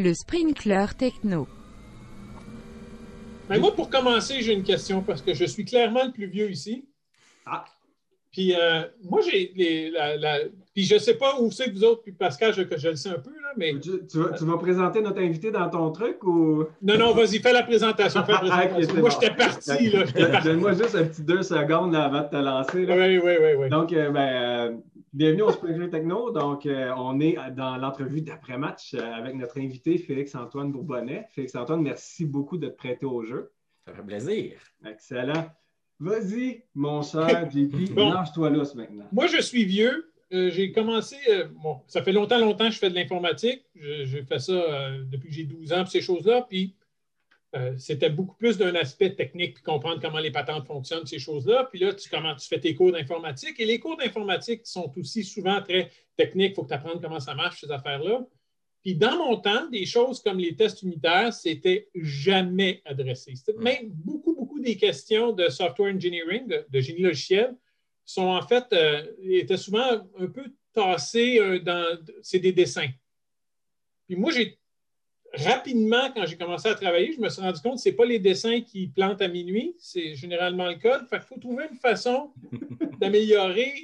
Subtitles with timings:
[0.00, 1.48] Le sprinkler techno.
[3.48, 6.48] Ben, moi, pour commencer, j'ai une question parce que je suis clairement le plus vieux
[6.52, 6.84] ici.
[7.44, 7.64] Ah.
[8.30, 10.38] Puis euh, moi, j'ai les- la, la-
[10.72, 12.90] Puis je ne sais pas où c'est que vous autres, puis Pascal, je, que je
[12.90, 13.72] le sais un peu, là, mais.
[13.80, 16.64] Tu, tu vas, tu vas présenter notre invité dans ton truc ou?
[16.80, 18.22] Non, non, vas-y, fais la présentation.
[18.24, 19.00] Fais la Ah, présentation.
[19.00, 19.16] moi, bon.
[19.20, 20.04] j'étais parti, là.
[20.04, 20.46] j'étais parti.
[20.46, 22.86] Donne-moi juste un petit deux secondes là, avant de te lancer.
[22.86, 22.94] là.
[22.96, 23.68] Oui, oui, oui, oui.
[23.68, 24.76] Donc, euh, ben, euh,
[25.12, 26.30] bienvenue au Sprinkler Techno.
[26.30, 31.26] Donc, euh, on est dans l'entrevue d'après-match euh, avec notre invité Félix-Antoine Bourbonnais.
[31.34, 33.52] Félix-Antoine, merci beaucoup de te prêter au jeu.
[33.86, 34.52] Ça fait plaisir.
[34.86, 35.46] Excellent.
[36.00, 38.10] Vas-y, mon cher JP, Bon.
[38.12, 39.08] lâche-toi là maintenant.
[39.12, 40.12] Moi, je suis vieux.
[40.32, 43.64] Euh, j'ai commencé, euh, bon, ça fait longtemps, longtemps que je fais de l'informatique.
[43.74, 46.42] Je, je fais ça euh, depuis que j'ai 12 ans, puis ces choses-là.
[46.48, 46.74] Puis
[47.56, 51.68] euh, c'était beaucoup plus d'un aspect technique, puis comprendre comment les patentes fonctionnent, ces choses-là.
[51.70, 53.58] Puis là, tu, comment, tu fais tes cours d'informatique.
[53.58, 56.52] Et les cours d'informatique sont aussi souvent très techniques.
[56.52, 58.26] Il faut que tu apprennes comment ça marche, ces affaires-là.
[58.82, 63.34] Puis dans mon temps, des choses comme les tests unitaires, c'était jamais adressé.
[63.34, 67.56] C'était Même beaucoup, beaucoup des questions de software engineering, de, de génie logiciel,
[68.04, 71.98] sont en fait, euh, étaient souvent un peu tassés euh, dans.
[72.22, 72.88] C'est des dessins.
[74.06, 74.58] Puis moi, j'ai
[75.44, 78.04] rapidement, quand j'ai commencé à travailler, je me suis rendu compte que ce n'est pas
[78.04, 81.06] les dessins qui plantent à minuit, c'est généralement le code.
[81.08, 82.32] Fait qu'il faut trouver une façon
[83.00, 83.74] d'améliorer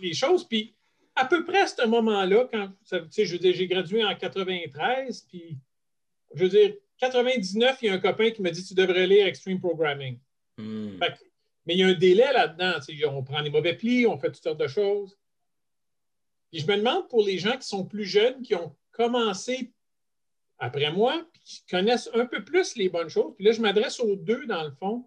[0.00, 0.44] les choses.
[0.44, 0.74] Puis
[1.14, 5.26] à peu près à ce moment-là, quand ça- je veux dire, j'ai gradué en 93,
[5.28, 5.56] puis
[6.34, 9.26] je veux dire, 99, il y a un copain qui m'a dit Tu devrais lire
[9.26, 10.18] Extreme Programming.
[10.56, 10.98] Hmm.
[10.98, 11.14] Fait
[11.64, 12.80] mais il y a un délai là-dedans.
[13.12, 15.16] On prend des mauvais plis, on fait toutes sortes de choses.
[16.50, 19.72] Puis je me demande pour les gens qui sont plus jeunes, qui ont commencé
[20.62, 23.34] après moi, puis qui connaissent un peu plus les bonnes choses.
[23.34, 25.04] Puis là, je m'adresse aux deux, dans le fond.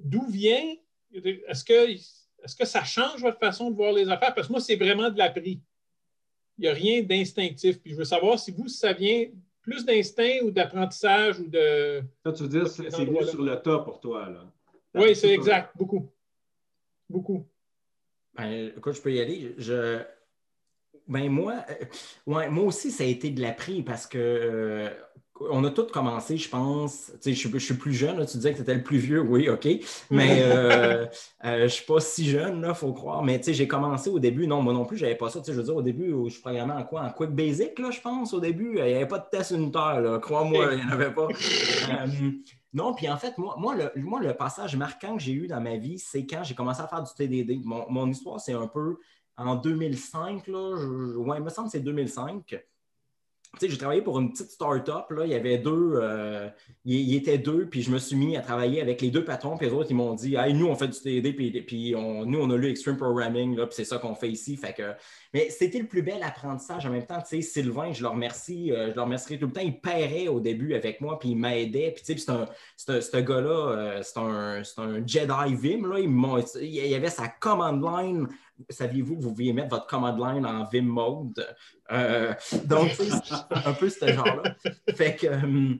[0.00, 0.74] D'où vient,
[1.14, 4.34] est-ce que, est-ce que ça change votre façon de voir les affaires?
[4.34, 5.62] Parce que moi, c'est vraiment de l'appris.
[6.58, 7.80] Il n'y a rien d'instinctif.
[7.80, 9.26] Puis je veux savoir si vous, ça vient
[9.62, 12.02] plus d'instinct ou d'apprentissage ou de.
[12.22, 14.28] Ça, tu veux dire, c'est c'est venu sur le tas pour toi.
[14.28, 14.52] là.
[14.94, 15.74] Oui, c'est exact.
[15.74, 16.12] Beaucoup.
[17.08, 17.48] Beaucoup.
[18.34, 19.54] Ben, écoute, je peux y aller.
[19.56, 20.02] Je...
[21.06, 21.84] Ben, moi, euh,
[22.26, 24.90] ouais, moi aussi, ça a été de l'appris parce que euh,
[25.50, 27.12] on a tous commencé, je pense.
[27.24, 29.20] Je, suis- je suis plus jeune, là, tu disais que tu étais le plus vieux,
[29.20, 29.68] oui, OK.
[30.10, 31.04] Mais euh,
[31.44, 33.22] euh, je ne suis pas si jeune, il faut croire.
[33.22, 35.40] Mais j'ai commencé au début, non, moi non plus, je n'avais pas ça.
[35.46, 37.02] Je veux dire, au début, où je programmais en quoi?
[37.02, 38.76] En Quick Basic, là, je pense, au début.
[38.78, 40.18] Il n'y avait pas de test unitaire.
[40.22, 41.28] Crois-moi, il n'y en avait pas.
[42.72, 45.60] Non, puis en fait, moi, moi, le, moi, le passage marquant que j'ai eu dans
[45.60, 47.60] ma vie, c'est quand j'ai commencé à faire du TDD.
[47.64, 48.96] Mon, mon histoire, c'est un peu
[49.36, 50.76] en 2005, là,
[51.16, 52.56] ouais, il me semble que c'est 2005.
[53.54, 56.48] Tu sais, j'ai travaillé pour une petite start-up, il y avait deux, euh,
[56.84, 59.68] il, était deux, puis je me suis mis à travailler avec les deux patrons, puis
[59.68, 62.56] les autres, ils m'ont dit, hey, nous, on fait du TD, puis, nous, on a
[62.56, 64.94] lu Extreme Programming, puis c'est ça qu'on fait ici, fait que...
[65.32, 66.86] Mais c'était le plus bel apprentissage.
[66.86, 69.80] En même temps, Sylvain, je le remercie, euh, je le remercierai tout le temps, il
[69.80, 72.46] paierait au début avec moi, puis il m'aidait, puis c'est un,
[72.76, 78.28] ce gars-là, euh, c'est un, Jedi Vim, là, il, il avait sa command line,
[78.70, 81.46] saviez-vous que vous pouviez mettre votre command line en Vim mode?
[81.90, 82.32] Euh,
[82.64, 82.90] donc,
[83.50, 84.54] un peu ce genre-là.
[84.94, 85.74] Fait que, euh,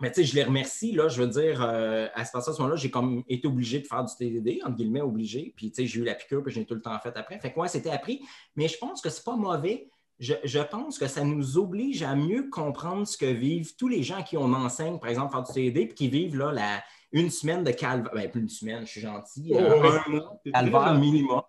[0.00, 2.50] mais tu sais, je les remercie, là, je veux dire, euh, à ce à ce
[2.52, 5.86] moment-là, j'ai comme été obligé de faire du TDD, entre guillemets, obligé, puis tu sais,
[5.86, 7.38] j'ai eu la piqûre, puis j'ai tout le temps fait après.
[7.38, 8.22] Fait que, ouais, c'était appris,
[8.56, 9.88] mais je pense que c'est pas mauvais.
[10.18, 14.02] Je, je pense que ça nous oblige à mieux comprendre ce que vivent tous les
[14.02, 16.82] gens à qui on enseigne, par exemple, faire du TDD, puis qui vivent là, la,
[17.12, 19.88] une semaine de calvaire, ben, plus une semaine, je suis gentil, euh, Oh, oui.
[20.06, 21.42] un mois calvaire minimum.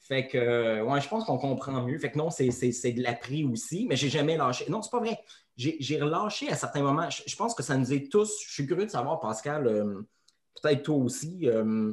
[0.00, 1.98] Fait que, ouais, je pense qu'on comprend mieux.
[1.98, 4.64] Fait que non, c'est de l'appris aussi, mais j'ai jamais lâché.
[4.70, 5.20] Non, c'est pas vrai.
[5.56, 7.10] J'ai relâché à certains moments.
[7.10, 8.42] Je, je pense que ça nous est tous.
[8.46, 10.00] Je suis curieux de savoir, Pascal, euh,
[10.62, 11.48] peut-être toi aussi.
[11.48, 11.92] euh,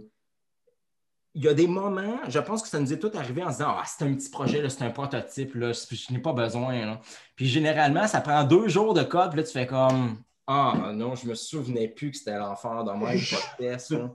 [1.37, 3.57] il y a des moments, je pense que ça nous est tout arrivé en se
[3.57, 6.85] disant Ah, c'est un petit projet, c'est un prototype, là, je, n'ai pas besoin.
[6.85, 7.01] là.
[7.35, 11.13] Puis généralement, ça prend deux jours de code, puis là, tu fais comme Ah non,
[11.15, 12.97] je me souvenais plus que c'était l'enfer dans
[13.57, 13.91] test.
[13.91, 14.09] là.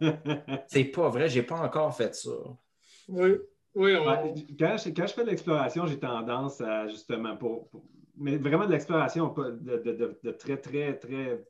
[0.66, 2.30] C'est pas vrai, j'ai pas encore fait ça.
[3.10, 3.30] Oui.
[3.74, 3.92] Oui,
[4.58, 7.70] quand, je, fais de l'exploration, j'ai tendance à justement pour,
[8.16, 11.44] mais vraiment de l'exploration de, très, très, très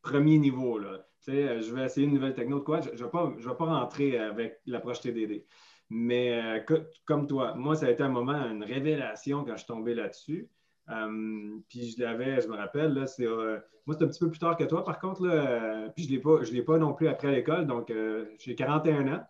[0.00, 0.78] premier niveau.
[0.78, 1.06] Là.
[1.22, 2.80] Tu sais, euh, je vais essayer une nouvelle techno de quoi.
[2.80, 5.44] Je ne vais, pas- vais pas rentrer avec l'approche TDD.
[5.90, 9.58] Mais euh, co- comme toi, moi, ça a été un moment, une révélation quand je
[9.58, 10.48] suis tombé là-dessus.
[10.90, 14.30] Euh, puis je l'avais, je me rappelle, là, c'est, euh, moi, c'est un petit peu
[14.30, 16.62] plus tard que toi, par contre, là, euh, puis je ne l'ai pas, je l'ai
[16.62, 19.22] pas non plus après l'école, donc euh, j'ai 41 ans.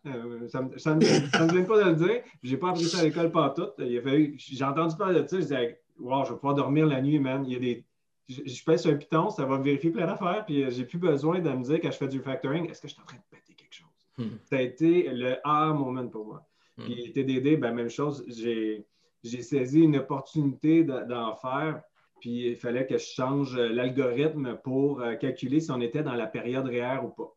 [0.49, 2.23] Ça ne me, gêne pas de le dire.
[2.43, 3.69] Je n'ai pas appris ça à l'école pas tout.
[3.79, 7.45] J'ai entendu parler de ça, je disais, wow, je vais pouvoir dormir la nuit, man.
[7.47, 7.85] Il y a des,
[8.29, 11.41] je, je pèse un piton, ça va me vérifier plein d'affaires, puis j'ai plus besoin
[11.41, 13.37] de me dire quand je fais du factoring, est-ce que je suis en train de
[13.37, 13.87] péter quelque chose?
[14.19, 14.37] Hmm.
[14.45, 16.47] Ça a été le ah moment pour moi.
[16.77, 16.85] Hmm.
[16.85, 18.87] Puis TDD, ben, même chose, j'ai
[19.23, 21.82] j'ai saisi une opportunité de- d'en faire
[22.20, 26.26] puis il fallait que je change l'algorithme pour euh, calculer si on était dans la
[26.26, 27.35] période réelle ou pas.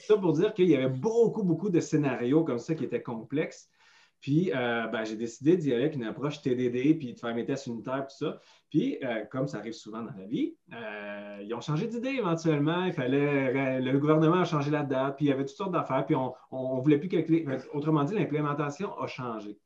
[0.00, 3.68] Ça pour dire qu'il y avait beaucoup, beaucoup de scénarios comme ça qui étaient complexes.
[4.20, 7.46] Puis, euh, ben, j'ai décidé d'y aller avec une approche TDD, puis de faire mes
[7.46, 8.38] tests unitaires, tout ça.
[8.68, 10.56] Puis, euh, comme ça arrive souvent dans la vie,
[11.42, 12.84] ils ont changé d'idée éventuellement.
[12.84, 16.04] Il fallait, le gouvernement a changé la date, puis il y avait toutes sortes d'affaires,
[16.04, 16.34] puis on
[16.76, 17.46] ne voulait plus calculer.
[17.72, 19.58] Autrement dit, l'implémentation a changé.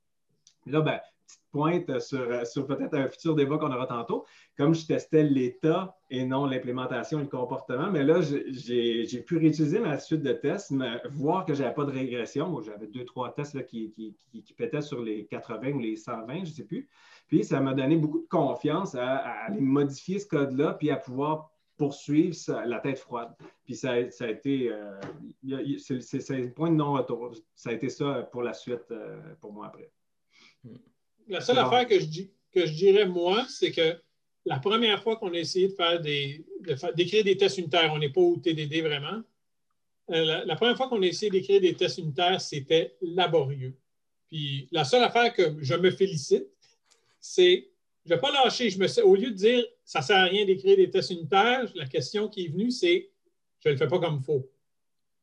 [0.67, 4.25] Là, ben, petite pointe sur, sur peut-être un futur débat qu'on aura tantôt.
[4.57, 9.81] Comme je testais l'état et non l'implémentation et le comportement, mais là, j'ai pu réutiliser
[9.81, 10.73] ma suite de tests,
[11.11, 12.61] voir que je n'avais pas de régression.
[12.61, 16.41] J'avais deux, trois tests qui, qui, qui, pétaient sur les 80 ou les 120, je
[16.41, 16.89] ne sais plus.
[17.29, 21.51] Puis ça m'a donné beaucoup de confiance à, aller modifier ce code-là, puis à pouvoir
[21.77, 22.37] poursuivre
[22.67, 23.35] la tête froide.
[23.65, 25.01] Puis ça, a été, euh,
[25.79, 27.35] c'est un point de non-retour.
[27.55, 29.91] Ça a été ça pour la suite euh, pour moi après.
[30.63, 30.77] Hmm.
[31.29, 32.23] La seule affaire que je,
[32.53, 33.97] que je dirais, moi, c'est que
[34.47, 36.45] la première fois qu'on a essayé de faire des,
[36.95, 39.23] d'écrire des tests unitaires, on n'est pas au TDD vraiment.
[40.11, 43.75] Euh, la, première fois qu'on a essayé d'écrire des tests unitaires, c'était laborieux.
[44.29, 46.47] Puis la seule affaire que je me félicite,
[47.21, 47.71] c'est
[48.05, 48.69] je ne vais pas lâcher.
[48.69, 51.71] Je me, au lieu de dire ça ne sert à rien d'écrire des tests unitaires,
[51.75, 53.11] la question qui est venue, c'est
[53.61, 54.51] je ne le fais pas comme il faut.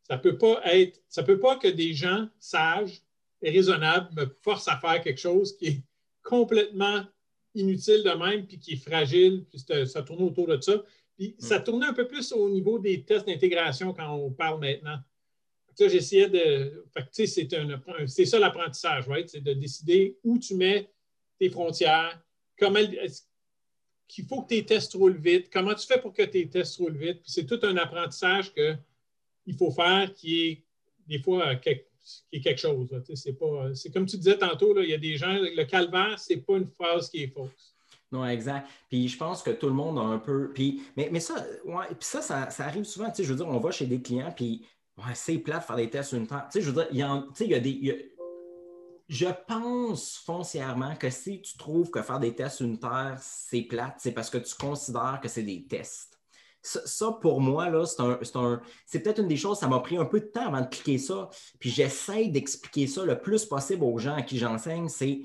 [0.02, 3.04] Ça ne peut pas être, ça peut pas que des gens sages
[3.44, 5.82] et raisonnables me forcent à faire quelque chose qui est
[6.24, 7.04] complètement
[7.54, 10.84] inutile de même, puis qui est fragile, puis ça tourne autour de ça.
[11.18, 11.64] Puis ça mm.
[11.64, 14.98] tournait un peu plus au niveau des tests d'intégration quand on parle maintenant.
[15.80, 16.86] J'essayais de.
[18.06, 19.28] C'est ça l'apprentissage, right?
[19.28, 20.92] C'est de décider où tu mets
[21.40, 22.22] tes frontières,
[22.58, 22.80] comment
[24.08, 26.98] qu'il faut que tes tests roulent vite, comment tu fais pour que tes tests roulent
[26.98, 27.22] vite.
[27.24, 30.64] Puis c'est tout un apprentissage qu'il faut faire qui est
[31.08, 31.88] des fois quelque,
[32.30, 32.88] qui est quelque chose.
[33.14, 36.38] C'est, pas, c'est comme tu disais tantôt, il y a des gens, le calvaire, c'est
[36.38, 37.76] pas une phrase qui est fausse.
[38.12, 38.68] Non, exact.
[38.90, 40.52] Puis je pense que tout le monde a un peu.
[40.54, 43.12] Puis, mais, mais ça, puis ça, ça, arrive souvent.
[43.18, 44.66] Je veux dire, on va chez des clients, puis
[45.14, 47.56] c'est plat de faire des tests une je veux dire, il y a, il y
[47.56, 48.14] a des.
[49.08, 54.12] je pense foncièrement que si tu trouves que faire des tests unitaires, c'est plate, c'est
[54.12, 56.21] parce que tu considères que c'est des tests.
[56.64, 57.70] Ça, pour moi,
[58.86, 60.98] c'est, peut-être une des choses, ça m'a pris un peu de temps avant de cliquer
[60.98, 61.30] ça.
[61.60, 65.22] Puis j'essaie d'expliquer ça le plus possible aux gens à qui j'enseigne, c'est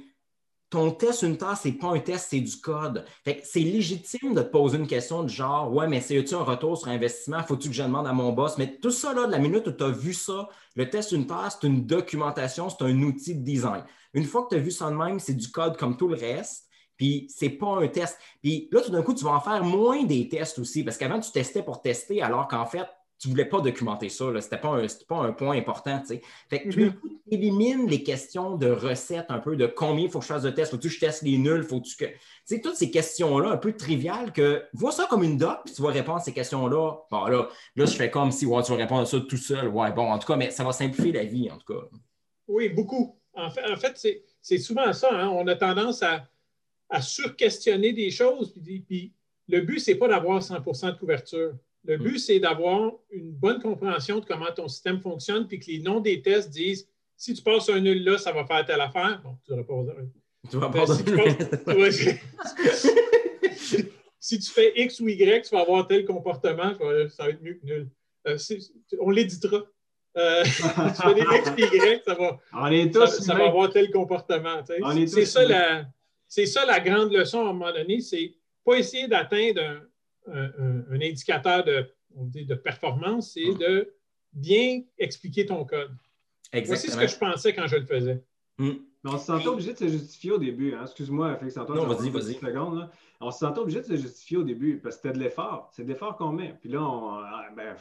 [0.71, 3.05] ton test unitaire, ce n'est pas un test, c'est du code.
[3.25, 6.77] c'est légitime de te poser une question du genre Ouais, mais c'est tu un retour
[6.77, 7.43] sur investissement?
[7.43, 8.59] Faut-tu que je demande à mon boss?
[8.59, 11.49] Mais tout ça, là, de la minute où tu as vu ça, le test unitaire,
[11.51, 13.85] c'est une documentation, c'est un outil de design.
[14.13, 16.17] Une fois que tu as vu ça de même, c'est du code comme tout le
[16.17, 16.67] reste.
[16.97, 18.19] Puis c'est pas un test.
[18.43, 21.21] Puis là, tout d'un coup, tu vas en faire moins des tests aussi, parce qu'avant,
[21.21, 22.87] tu testais pour tester, alors qu'en fait,
[23.19, 24.27] tu ne voulais pas documenter ça.
[24.27, 24.79] Ce n'était pas,
[25.09, 26.03] pas, un point important.
[26.51, 26.93] Fait que tu
[27.31, 30.51] élimines les questions de recettes un peu, de combien il faut que je fasse de
[30.51, 30.73] tests.
[30.73, 31.63] Faut-tu que je teste les nuls?
[31.63, 32.05] Faut-tu que.
[32.05, 35.75] Tu sais, toutes ces questions-là un peu triviales que vois ça comme une doc, puis
[35.75, 36.93] tu vas répondre à ces questions-là.
[37.11, 39.69] Bon, là, là, je fais comme si ouais, tu vas répondre à ça tout seul.
[39.69, 41.87] Ouais, bon, en tout cas, mais ça va simplifier la vie, en tout cas.
[42.49, 43.19] Oui, beaucoup.
[43.35, 45.09] En fait, en fait c'est souvent ça.
[45.13, 45.29] Hein.
[45.29, 46.27] On a tendance à
[46.89, 48.55] à surquestionner des choses.
[48.55, 49.13] Puis,
[49.49, 51.55] le but, ce n'est pas d'avoir 100% de couverture.
[51.85, 52.03] Le mm.
[52.03, 56.01] but, c'est d'avoir une bonne compréhension de comment ton système fonctionne, puis que les noms
[56.01, 59.21] des tests disent si tu passes un nul là, ça va faire telle affaire.
[59.23, 59.85] Bon, tu n'auras pas.
[60.51, 60.87] Tu vas pas
[61.91, 62.11] si,
[64.21, 66.75] si, tu fais X ou Y, tu vas avoir tel comportement,
[67.09, 67.89] ça va être mieux que nul.
[68.29, 68.37] Euh,
[69.01, 69.63] on l'éditera.
[70.17, 72.41] Euh, tu fais des X et Y, ça va,
[73.07, 74.63] ça, va avoir tel comportement.
[75.07, 75.87] C'est ça la
[76.29, 79.83] c'est ça la grande leçon à un moment donné, c'est pas essayer d'atteindre
[80.27, 83.59] un, indicateur de, de performance, c'est hmm.
[83.59, 83.95] de
[84.33, 85.95] bien expliquer ton code.
[86.65, 88.25] Voici ce que je pensais quand je le faisais.
[88.59, 88.75] Hmm.
[89.05, 90.75] On se sentait obligé de se justifier au début.
[90.75, 90.83] Hein.
[90.83, 91.79] Excuse-moi, Félix Antoine.
[91.79, 92.39] Non, vas-y, vas-y.
[93.21, 95.71] On se sentait obligé de se justifier au début parce que c'était de l'effort.
[95.73, 96.57] C'est de l'effort qu'on met.
[96.61, 97.77] Puis là, on, ah, ben,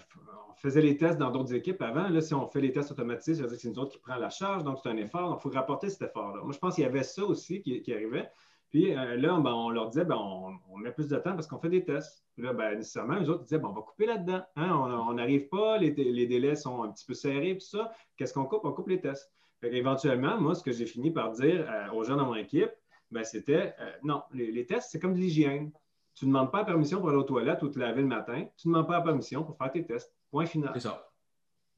[0.57, 2.07] faisait les tests dans d'autres équipes avant.
[2.07, 3.99] Là, si on fait les tests automatisés, ça veut dire que c'est nous autres qui
[3.99, 4.63] prend la charge.
[4.63, 5.29] Donc, c'est un effort.
[5.29, 6.41] Donc, il faut rapporter cet effort-là.
[6.43, 8.29] Moi, je pense qu'il y avait ça aussi qui arrivait.
[8.75, 11.59] Puis euh, là, ben, on leur disait, ben, on, met plus de temps parce qu'on
[11.59, 12.25] fait des tests.
[12.33, 14.41] Puis là, nécessairement, eux autres disaient, on va couper là-dedans.
[14.57, 14.69] Hein,
[15.07, 17.93] on n'arrive pas, les, délais sont un petit peu serrés, tout ça.
[18.17, 18.65] Qu'est-ce qu'on coupe?
[18.65, 19.31] On coupe les tests.
[19.63, 22.69] Éventuellement, moi, ce que j'ai fini par dire euh, aux gens dans mon équipe,
[23.11, 25.71] ben, c'était, euh, non, les, tests, c'est comme de l'hygiène.
[26.15, 28.45] Tu ne demandes pas la permission pour aller aux toilettes ou te laver le matin.
[28.57, 30.13] Tu ne demandes pas la permission pour faire tes tests.
[30.31, 30.71] Point final.
[30.73, 31.11] C'est ça.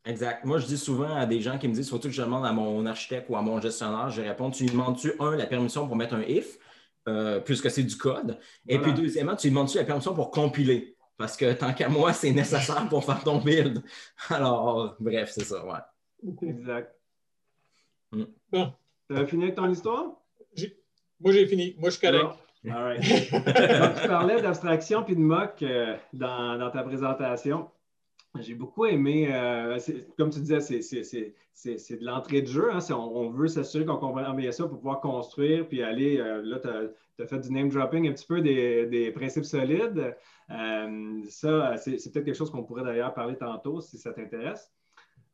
[0.05, 0.45] Exact.
[0.45, 2.53] Moi, je dis souvent à des gens qui me disent, surtout que je demande à
[2.53, 5.95] mon architecte ou à mon gestionnaire, je réponds, tu lui demandes-tu, un, la permission pour
[5.95, 6.57] mettre un if?
[7.07, 8.37] Euh, puisque c'est du code?
[8.67, 10.97] Et puis, deuxièmement, tu demandes-tu la permission pour compiler?
[11.17, 13.81] Parce que tant qu'à moi, c'est nécessaire pour faire ton build.
[14.29, 16.47] Alors, bref, c'est ça, ouais.
[16.47, 16.93] Exact.
[18.11, 18.23] Mm.
[18.51, 18.73] Bon.
[19.09, 20.21] Tu as fini avec ton histoire?
[21.19, 21.75] Moi, j'ai fini.
[21.79, 22.35] Moi, je suis correct.
[22.69, 22.99] All
[24.01, 27.69] tu parlais d'abstraction puis de mock euh, dans, ta présentation.
[28.39, 29.79] J'ai beaucoup aimé, euh,
[30.17, 32.71] comme tu disais, c'est de l'entrée de jeu.
[32.71, 32.79] Hein.
[32.91, 36.19] on, veut s'assurer qu'on comprend bien ça pour pouvoir construire puis aller.
[36.19, 40.15] Euh, là, tu as, fait du name dropping un petit peu des, principes solides.
[40.49, 44.71] ça, c'est peut-être quelque chose qu'on pourrait d'ailleurs parler tantôt si ça t'intéresse.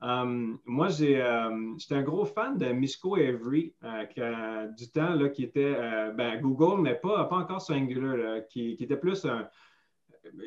[0.03, 5.43] Euh, moi, euh, j'étais un gros fan de Mishko Avery, euh, du temps là, qui
[5.43, 5.75] était
[6.13, 9.47] ben, Google, mais pas, encore sur Angular, qui, était plus un.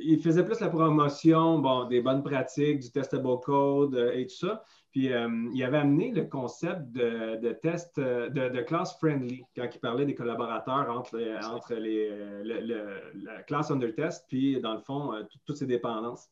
[0.02, 4.64] Il faisait plus la promotion des bonnes pratiques, du testable code et tout ça.
[4.90, 5.10] Puis
[5.52, 10.90] il avait amené le concept de, test de, class friendly quand il parlait des collaborateurs
[10.90, 12.10] entre, les,
[12.42, 15.12] la classe under test, puis dans le fond,
[15.44, 16.30] toutes ces dépendances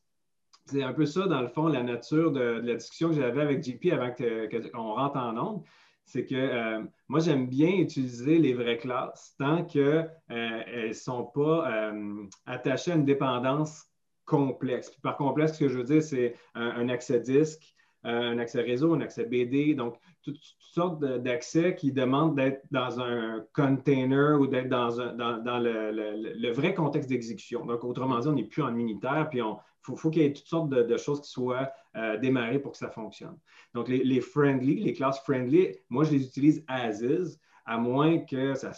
[0.65, 3.63] c'est un peu ça, dans le fond, la nature de, la discussion que j'avais avec
[3.63, 5.63] JP avant qu'on rentre en onde.
[6.05, 11.25] C'est que euh, moi, j'aime bien utiliser les vraies classes tant qu'elles euh, ne sont
[11.25, 13.85] pas euh, attachées à une dépendance
[14.25, 14.91] complexe.
[15.01, 19.01] par complexe, ce que je veux dire, c'est un, accès disque, un accès réseau, un
[19.01, 24.89] accès BD, donc toutes, sortes d'accès qui demandent d'être dans un container ou d'être dans,
[25.15, 27.65] dans, le, vrai contexte d'exécution.
[27.65, 30.47] Donc, autrement dit, on n'est plus en unitaire, puis on, faut, qu'il y ait toutes
[30.47, 33.37] sortes de, choses qui soient euh, démarrées pour que ça fonctionne.
[33.73, 38.53] Donc, les, friendly, les classes friendly, moi, je les utilise as is, à moins que
[38.55, 38.71] ça,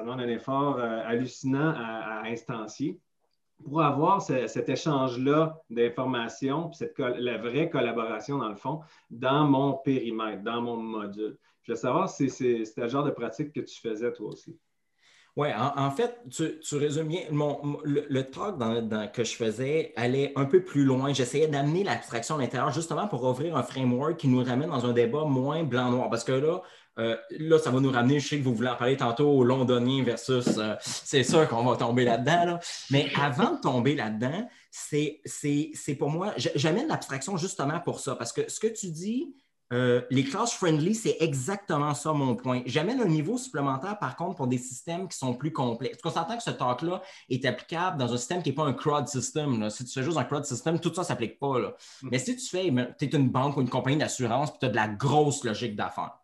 [0.00, 3.00] demande un effort euh, hallucinant à, instancier
[3.64, 10.60] pour avoir cet échange-là d'informations, la vraie collaboration, dans le fond, dans mon périmètre, dans
[10.60, 11.38] mon module.
[11.62, 14.58] Je veux savoir si c'est le genre de pratique que tu faisais toi aussi.
[15.36, 17.22] Oui, en, fait, tu, résumes bien.
[17.32, 21.12] le, talk que je faisais allait un peu plus loin.
[21.12, 24.92] J'essayais d'amener l'abstraction à l'intérieur justement pour ouvrir un framework qui nous ramène dans un
[24.92, 26.08] débat moins blanc-noir.
[26.08, 26.62] Parce que là,
[27.00, 29.42] euh, là, ça va nous ramener, je sais que vous voulez en parler tantôt, au
[29.42, 32.60] londonien versus, euh, c'est sûr qu'on va tomber là-dedans.
[32.92, 35.20] Mais avant de tomber là-dedans, c'est
[35.98, 38.14] pour moi, j'amène l'abstraction justement pour ça.
[38.14, 39.34] Parce que ce que tu dis,
[39.72, 42.62] euh, les classes friendly, c'est exactement ça mon point.
[42.66, 45.98] J'amène un niveau supplémentaire, par contre, pour des systèmes qui sont plus complexes.
[46.04, 49.08] On s'entend que ce talk-là est applicable dans un système qui n'est pas un CRUD
[49.08, 49.70] system.
[49.70, 51.58] Si tu fais juste un CRUD system, tout ça ne s'applique pas.
[51.58, 52.08] Mm.
[52.10, 54.70] Mais si tu fais, tu es une banque ou une compagnie d'assurance, puis tu as
[54.70, 56.18] de la grosse logique d'affaires.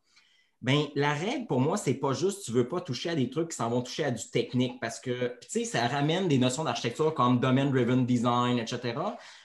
[0.62, 3.48] Bien, la règle pour moi, c'est pas juste tu veux pas toucher à des trucs
[3.48, 6.64] qui s'en vont toucher à du technique parce que, tu sais, ça ramène des notions
[6.64, 8.94] d'architecture comme domain-driven design, etc.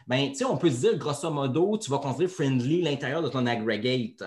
[0.07, 3.29] Bien, tu sais, on peut se dire, grosso modo, tu vas construire friendly l'intérieur de
[3.29, 4.23] ton aggregate.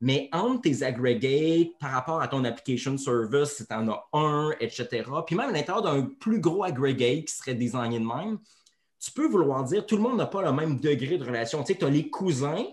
[0.00, 4.50] Mais entre tes aggregates, par rapport à ton application service, si tu en as un,
[4.58, 8.38] etc., puis même à l'intérieur d'un plus gros aggregate qui serait designé de même,
[8.98, 11.62] tu peux vouloir dire tout le monde n'a pas le même degré de relation.
[11.62, 12.64] Tu sais, tu as les cousins,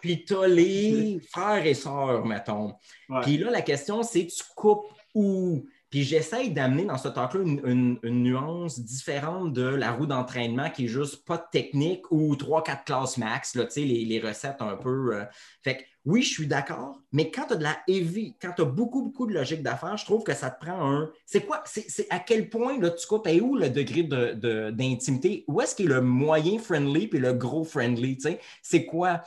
[0.00, 2.74] puis tu as les frères et sœurs, mettons.
[3.22, 5.64] Puis là, la question, c'est tu coupes où?
[5.90, 10.88] Puis j'essaye d'amener dans ce talk-là une, nuance différente de la roue d'entraînement qui est
[10.88, 15.16] juste pas de technique ou trois, quatre classes max, là, les, les recettes un peu.
[15.16, 15.24] Euh.
[15.64, 18.62] Fait que oui, je suis d'accord, mais quand tu as de la heavy, quand tu
[18.62, 21.10] as beaucoup, beaucoup de logique d'affaires, je trouve que ça te prend un.
[21.26, 21.62] C'est quoi?
[21.66, 23.26] C'est à quel point là, tu coupes?
[23.26, 25.44] Et où le degré d'intimité?
[25.46, 28.16] Où est-ce qu'il est le moyen friendly puis le gros friendly?
[28.62, 29.22] C'est quoi?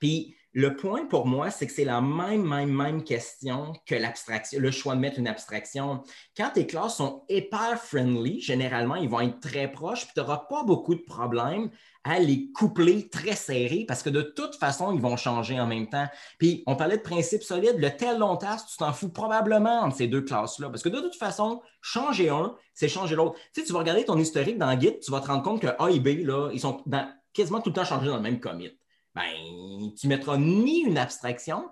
[0.00, 4.60] Puis le point pour moi, c'est que c'est la même, même, même question que l'abstraction,
[4.60, 6.04] le choix de mettre une abstraction.
[6.36, 10.46] Quand tes classes sont hyper friendly, généralement, ils vont être très proches, puis tu n'auras
[10.48, 11.70] pas beaucoup de problèmes
[12.04, 15.88] à les coupler très serrés parce que de toute façon, ils vont changer en même
[15.88, 16.06] temps.
[16.38, 19.96] Puis, on parlait de principe solide, le tel long task, tu t'en fous probablement entre
[19.96, 23.34] ces deux classes-là parce que de toute façon, changer un, c'est changer l'autre.
[23.52, 25.68] Tu sais, tu vas regarder ton historique dans Git, tu vas te rendre compte que
[25.80, 26.84] A et B, là, ils sont
[27.32, 28.70] quasiment tout le temps changés dans le même commit
[29.14, 31.68] ben, tu mettras ni une abstraction,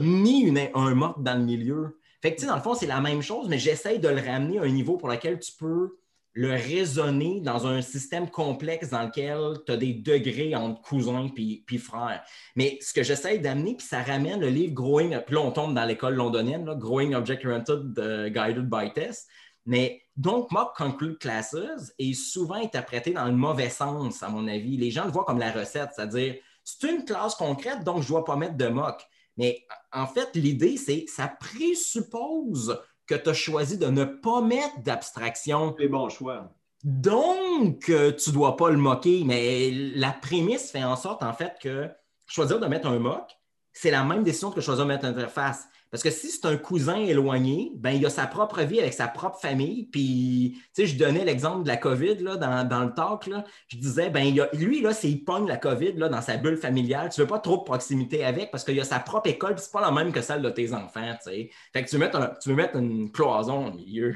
[0.00, 1.98] ni un mot dans le milieu.
[2.22, 4.62] Fait que, dans le fond, c'est la même chose, mais j'essaye de le ramener à
[4.62, 5.96] un niveau pour lequel tu peux
[6.32, 11.78] le raisonner dans un système complexe dans lequel tu as des degrés entre cousins puis,
[11.78, 12.22] frères.
[12.54, 15.74] Mais ce que j'essaye d'amener, puis ça ramène le livre Growing, puis là, on tombe
[15.74, 19.28] dans l'école londonienne, Growing Object Oriented euh, Guided by Test.
[19.66, 21.56] Mais donc, mock conclude classes
[21.98, 24.76] est souvent interprété dans le mauvais sens, à mon avis.
[24.76, 28.08] Les gens le voient comme la recette, c'est-à-dire, c'est une classe concrète, donc je ne
[28.08, 29.02] dois pas mettre de mock.
[29.36, 34.80] Mais en fait, l'idée, c'est ça présuppose que tu as choisi de ne pas mettre
[34.82, 35.74] d'abstraction.
[35.78, 36.52] Les bons choix.
[36.84, 39.22] Donc, euh, tu ne dois pas le moquer.
[39.24, 41.88] Mais la prémisse fait en sorte, en fait, que
[42.26, 43.30] choisir de mettre un mock,
[43.72, 45.64] c'est la même décision que choisir de mettre une interface.
[45.90, 49.08] Parce que si c'est un cousin éloigné, ben, il a sa propre vie avec sa
[49.08, 49.88] propre famille.
[49.90, 53.26] Puis, tu sais, je donnais l'exemple de la COVID là, dans, le talk.
[53.26, 53.44] Là.
[53.68, 56.56] Je disais, ben, il a, lui, là, s'il pogne la COVID là, dans sa bulle
[56.56, 59.54] familiale, tu ne veux pas trop de proximité avec parce qu'il a sa propre école,
[59.54, 61.12] puis c'est pas la même que celle de tes enfants.
[61.24, 61.50] Tu sais.
[61.72, 64.14] Fait que tu veux, mettre tu veux mettre une cloison au milieu.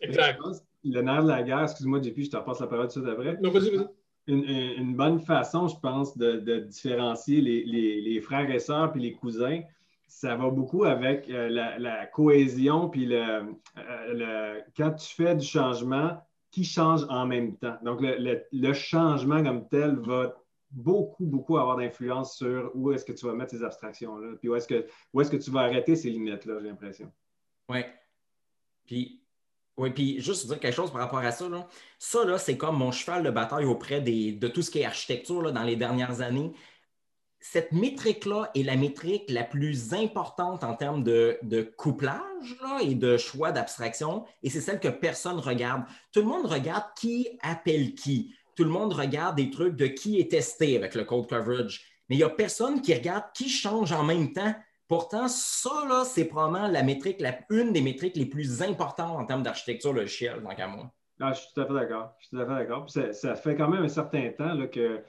[0.00, 0.40] Exact.
[0.84, 3.18] Le nerf de la guerre, excuse-moi, JP, je te repasse la parole tout de suite
[3.18, 3.38] après.
[3.40, 3.86] Non, vas-y, vas-y
[4.26, 9.60] une, bonne façon, je pense, de, différencier les, frères et sœurs puis les cousins.
[10.14, 13.42] Ça va beaucoup avec euh, la, cohésion, puis euh,
[13.74, 17.76] le, quand tu fais du changement, qui change en même temps.
[17.82, 20.32] Donc, le, changement comme tel va
[20.70, 24.54] beaucoup, beaucoup avoir d'influence sur où est-ce que tu vas mettre ces abstractions-là, puis où
[24.54, 27.10] est-ce que, où est-ce que tu vas arrêter ces limites-là, j'ai l'impression.
[27.68, 27.80] Oui.
[28.86, 29.20] Puis
[29.76, 31.48] oui, puis juste dire quelque chose par rapport à ça.
[31.48, 31.66] Là.
[31.98, 35.42] Ça, là, c'est comme mon cheval de bataille auprès de tout ce qui est architecture
[35.42, 36.52] là, dans les dernières années.
[37.46, 41.38] Cette métrique-là est la métrique la plus importante en termes de,
[41.76, 45.82] couplage et de choix d'abstraction, et c'est celle que personne regarde.
[46.10, 48.34] Tout le monde regarde qui appelle qui.
[48.56, 51.84] Tout le monde regarde des trucs de qui est testé avec le code coverage.
[52.08, 54.54] Mais il n'y a personne qui regarde qui change en même temps.
[54.88, 59.42] Pourtant, ça, c'est probablement la métrique, la, une des métriques les plus importantes en termes
[59.42, 60.90] d'architecture logicielle, tant qu'à moi.
[61.20, 62.14] Je suis tout à fait d'accord.
[62.20, 62.88] Je suis tout à fait d'accord.
[62.88, 65.02] Ça, fait quand même un certain temps que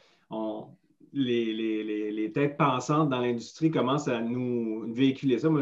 [1.15, 5.49] les, têtes pensantes dans l'industrie commencent à nous véhiculer ça.
[5.49, 5.61] Moi,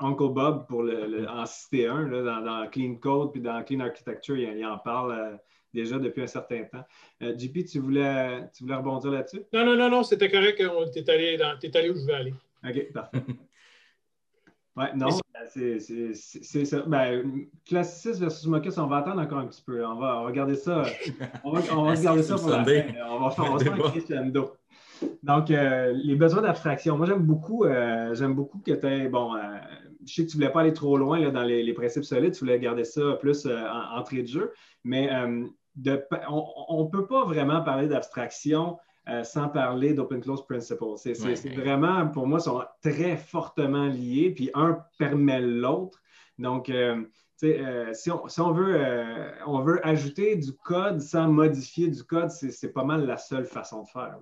[0.00, 4.64] Uncle Bob, pour le, en citer un, dans, Clean Code puis dans Clean Architecture, il,
[4.64, 5.36] en parle euh,
[5.74, 6.84] déjà depuis un certain temps.
[7.22, 9.42] Euh, JP, tu voulais, tu voulais rebondir là-dessus?
[9.52, 10.56] Non, non, non, non, c'était correct.
[10.56, 12.34] Tu es allé, allé où je veux aller.
[12.64, 13.18] OK, parfait.
[14.76, 16.82] Ouais, non, ben, c'est ça.
[16.86, 19.84] Ben, classicisme versus Mocus, on va attendre encore un petit peu.
[19.84, 20.84] On va regarder ça.
[21.42, 22.84] On va, on va regarder ça pour la fin.
[23.10, 24.52] On va faire, un crescendo.
[25.22, 26.96] Donc, euh, les besoins d'abstraction.
[26.96, 29.40] Moi, j'aime beaucoup, euh, j'aime beaucoup que tu aies, bon, euh,
[30.06, 32.04] je sais que tu ne voulais pas aller trop loin là, dans les, les, principes
[32.04, 34.52] solides, tu voulais garder ça plus en entrée de jeu,
[34.84, 35.10] mais
[35.76, 38.78] de, on ne peut pas vraiment parler d'abstraction
[39.08, 40.84] euh, sans parler d'Open Close Principle.
[40.96, 41.14] C'est
[41.54, 46.02] vraiment, pour moi, sont très fortement liés, puis un permet l'autre.
[46.38, 47.04] Donc, euh,
[47.42, 48.78] euh, si, on, si on, veut,
[49.46, 53.84] on veut ajouter du code sans modifier du code, c'est pas mal la seule façon
[53.84, 54.18] de faire.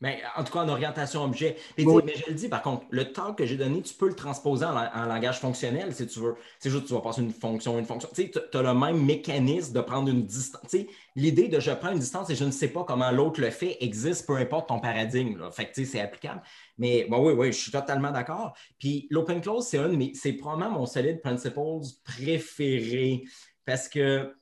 [0.00, 1.56] Mais en tout cas, en orientation objet.
[1.76, 4.64] Mais, je le dis, par contre, le talk que j'ai donné, tu peux le transposer
[4.64, 6.36] en, langage fonctionnel si tu veux.
[6.58, 8.08] C'est juste tu vas passer une fonction, une fonction.
[8.14, 10.74] Tu as le même mécanisme de prendre une distance.
[11.16, 13.76] L'idée de je prends une distance et je ne sais pas comment l'autre le fait
[13.80, 15.38] existe, peu importe ton paradigme.
[15.38, 15.50] Là.
[15.50, 16.42] Fait que c'est applicable.
[16.78, 18.54] Mais bon, oui, oui, je suis totalement d'accord.
[18.78, 21.60] Puis l'open close, c'est un c'est probablement mon solid principles
[22.04, 23.24] préféré
[23.66, 24.34] parce que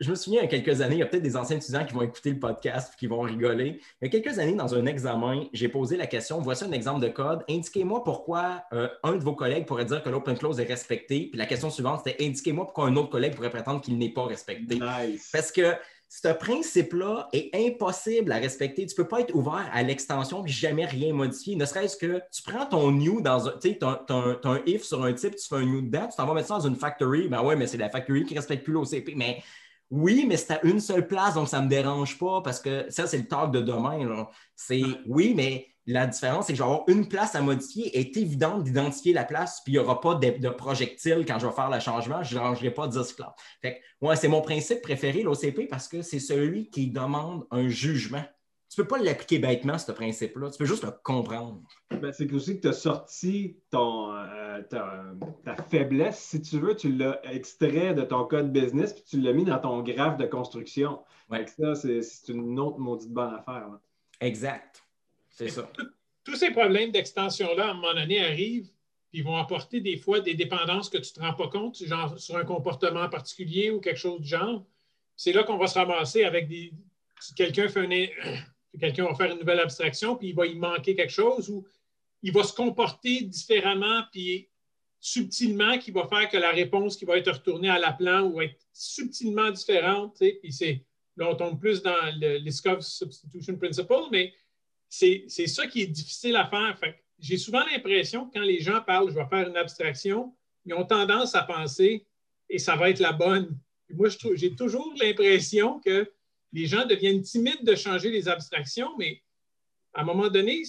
[0.00, 1.84] je me souviens, il y a quelques années, il y a peut-être des anciens étudiants
[1.84, 3.80] qui vont écouter le podcast et qui vont rigoler.
[4.02, 7.00] Il y a quelques années, dans un examen, j'ai posé la question voici un exemple
[7.00, 7.44] de code.
[7.48, 11.28] Indiquez-moi pourquoi euh, un de vos collègues pourrait dire que l'open close est respecté.
[11.30, 14.24] Puis la question suivante, c'était indiquez-moi pourquoi un autre collègue pourrait prétendre qu'il n'est pas
[14.24, 14.80] respecté.
[15.32, 15.74] Parce que
[16.08, 18.86] ce principe-là est impossible à respecter.
[18.86, 21.56] Tu ne peux pas être ouvert à l'extension et jamais rien modifier.
[21.56, 23.58] Ne serait-ce que tu prends ton new dans un.
[23.60, 26.34] Tu as, un if sur un type, tu fais un new dedans, tu t'en vas
[26.34, 27.26] mettre ça dans une factory.
[27.28, 29.14] Ben ouais, mais c'est la factory qui ne respecte plus l'OCP.
[29.16, 29.42] Mais
[29.90, 32.86] oui, mais c'est à une seule place, donc ça ne me dérange pas parce que
[32.90, 34.26] ça, c'est le talk de demain.
[34.56, 37.90] C'est oui, mais la différence, c'est que je vais avoir une place à modifier.
[37.94, 41.46] Il est évident d'identifier la place, puis il n'y aura pas de, projectile quand je
[41.46, 42.22] vais faire le changement.
[42.22, 43.34] Je ne rangerai pas 10 classes.
[43.60, 43.80] Fait
[44.16, 48.24] c'est mon principe préféré, l'OCP, parce que c'est celui qui demande un jugement
[48.74, 50.50] tu ne peux pas l'appliquer bêtement, ce principe-là.
[50.50, 51.62] Tu peux juste le comprendre.
[51.90, 56.92] Ben, c'est aussi que tu as sorti ton, euh, ta, faiblesse, si tu veux, tu
[56.92, 61.00] l'as extrait de ton code business puis tu l'as mis dans ton graphe de construction.
[61.30, 63.68] Ça, c'est une autre maudite bonne affaire.
[64.20, 64.82] Exact.
[65.30, 65.70] C'est ça.
[66.24, 68.70] Tous ces problèmes d'extension-là, à un moment donné, arrivent
[69.10, 71.80] puis ils vont apporter des fois des dépendances que tu ne te rends pas compte,
[71.84, 74.64] genre sur un comportement particulier ou quelque chose du genre.
[75.16, 76.72] C'est là qu'on va se ramasser avec des.
[77.20, 78.34] Si quelqu'un fait un,
[78.78, 81.64] quelqu'un va faire une nouvelle abstraction, puis il va y manquer quelque chose, ou
[82.22, 84.48] il va se comporter différemment, puis
[85.00, 88.56] subtilement, qui va faire que la réponse qui va être retournée à l'appelant va être
[88.72, 90.16] subtilement différente.
[90.18, 90.82] Puis c'est,
[91.16, 94.32] là, on tombe plus dans le Liskov Substitution Principle, mais
[94.88, 96.78] c'est, ça qui est difficile à faire.
[97.18, 100.34] j'ai souvent l'impression que quand les gens parlent, je vais faire une abstraction,
[100.64, 102.06] ils ont tendance à penser,
[102.48, 103.58] et ça va être la bonne.
[103.90, 106.10] moi, j'ai toujours l'impression que
[106.54, 109.20] les gens deviennent timides de changer les abstractions, mais
[109.92, 110.62] à un moment donné,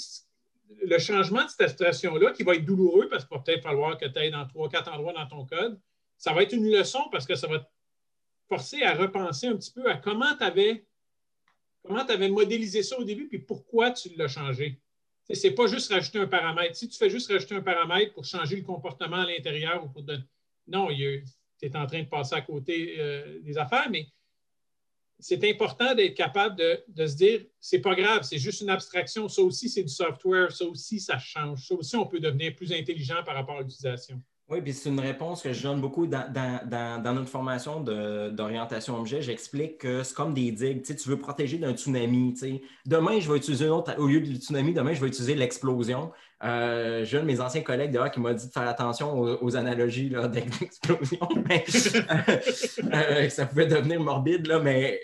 [0.81, 4.05] le changement de cette abstraction-là, qui va être douloureux parce qu'il va peut-être falloir que
[4.05, 5.79] tu ailles dans trois, quatre endroits dans ton code,
[6.17, 7.67] ça va être une leçon parce que ça va te
[8.49, 13.39] forcer à repenser un petit peu à comment tu avais, modélisé ça au début, puis
[13.39, 14.79] pourquoi tu l'as changé.
[15.31, 16.75] c'est pas juste rajouter un paramètre.
[16.75, 20.03] Si tu fais juste rajouter un paramètre pour changer le comportement à l'intérieur ou pour
[20.67, 21.23] Non, tu
[21.61, 24.07] es en train de passer à côté euh, des affaires, mais
[25.19, 29.27] c'est important d'être capable de, se dire c'est pas grave, c'est juste une abstraction.
[29.27, 30.51] Ça aussi, c'est du software.
[30.51, 31.67] Ça aussi, ça change.
[31.67, 34.21] Ça aussi, on peut devenir plus intelligent par rapport à l'utilisation.
[34.47, 36.31] Oui, puis c'est une réponse que je donne beaucoup dans,
[37.15, 39.19] notre formation d'orientation objet.
[39.23, 40.83] J'explique que c'est comme des digues.
[40.83, 42.35] Tu, veux protéger d'un tsunami.
[42.85, 46.11] Demain, je vais utiliser une autre, au lieu du tsunami, demain, je vais utiliser l'explosion.
[46.43, 49.55] Euh, j'ai un de mes anciens collègues d'ailleurs qui m'a dit de faire attention aux,
[49.55, 51.27] analogies d'explosion.
[52.93, 54.99] Euh, ça pouvait devenir morbide, là, mais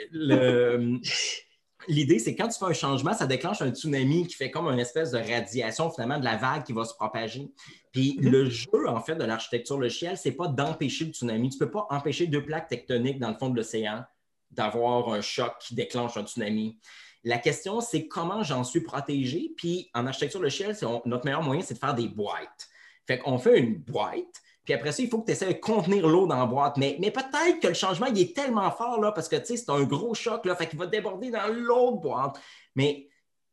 [1.88, 4.80] l'idée, c'est quand tu fais un changement, ça déclenche un tsunami qui fait comme une
[4.80, 7.52] espèce de radiation finalement de la vague qui va se propager.
[7.91, 8.32] Puis mhm.
[8.32, 11.50] le jeu, en fait, de l'architecture logicielle, c'est pas d'empêcher le tsunami.
[11.50, 14.04] Tu ne peux pas empêcher deux plaques tectoniques dans le fond de l'océan
[14.52, 16.78] d'avoir un choc qui déclenche un tsunami.
[17.24, 19.54] La question, c'est comment j'en suis protégé.
[19.56, 22.68] Puis en architecture logicielle, notre meilleur moyen, c'est de faire des boîtes.
[23.08, 26.08] Fait qu'on fait une boîte, puis après ça, il faut que tu essaies de contenir
[26.08, 26.78] l'eau dans la boîte.
[26.78, 29.84] Mais, mais peut-être que le changement, il est tellement fort là, parce que c'est un
[29.84, 32.40] gros choc, là, fait qu'il va déborder dans l'autre boîte.
[32.76, 33.08] Mais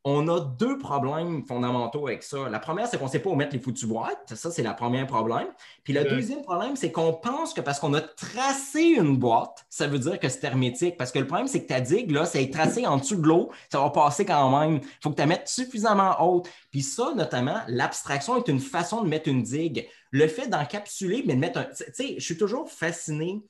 [0.05, 2.47] on a deux problèmes fondamentaux avec ça.
[2.47, 4.33] La première, c'est qu'on ne sait pas où mettre les foutues boîtes.
[4.33, 5.47] Ça, c'est le premier problème.
[5.83, 9.87] Puis le deuxième problème, c'est qu'on pense que parce qu'on a tracé une boîte, ça
[9.87, 10.95] veut dire que c'est hermétique.
[10.97, 13.51] Parce que le problème, c'est que ta digue, là, c'est tracé en dessous de l'eau,
[13.69, 14.75] ça va passer quand même.
[14.81, 16.49] Il faut que tu la mettes suffisamment haute.
[16.71, 19.85] Puis ça, notamment, l'abstraction est une façon de mettre une digue.
[20.11, 21.65] Le fait d'encapsuler, mais de mettre un.
[21.65, 23.43] Tu sais, je suis toujours fasciné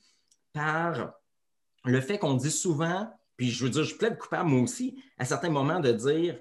[0.52, 1.12] par
[1.84, 3.08] le fait qu'on dit souvent
[3.40, 6.36] puis je veux dire, je plaide coupable moi aussi, à certains moments, de dire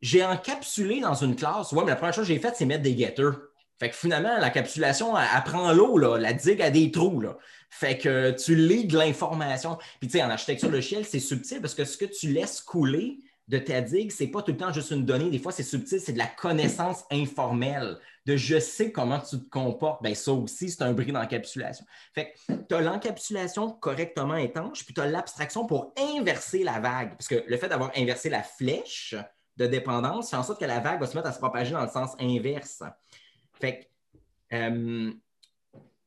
[0.00, 1.72] j'ai encapsulé dans une classe.
[1.72, 3.36] Ouais, mais la première chose que j'ai faite, c'est mettre des getters.
[3.78, 7.20] Fait que finalement, l'encapsulation, elle, elle, prend l'eau, la digue a des trous.
[7.20, 7.36] Là.
[7.68, 9.76] Fait que tu de l'information.
[10.00, 13.18] Puis tu sais, en architecture logicielle, c'est subtil parce que ce que tu laisses couler
[13.48, 15.28] de ta digue, c'est pas tout le temps juste une donnée.
[15.28, 19.48] Des fois, c'est subtil, c'est de la connaissance informelle de je sais comment tu te
[19.48, 21.84] comportes, bien, ça aussi, c'est un bris d'encapsulation.
[22.14, 27.10] Fait que tu as l'encapsulation correctement étanche, puis tu as l'abstraction pour inverser la vague.
[27.16, 29.16] Parce que le fait d'avoir inversé la flèche
[29.56, 31.82] de dépendance fait en sorte que la vague va se mettre à se propager dans
[31.82, 32.82] le sens inverse.
[33.60, 33.90] Fait
[34.50, 35.12] que, euh,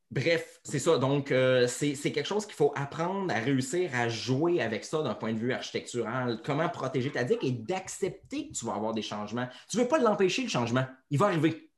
[0.10, 0.98] bref, c'est ça.
[0.98, 5.16] Donc, euh, c'est quelque chose qu'il faut apprendre à réussir à jouer avec ça d'un
[5.16, 6.42] point de vue architectural.
[6.46, 9.48] Comment protéger ta digue et d'accepter que tu vas avoir des changements.
[9.70, 10.86] Tu ne veux pas l'empêcher, le changement.
[11.12, 11.70] Il va arriver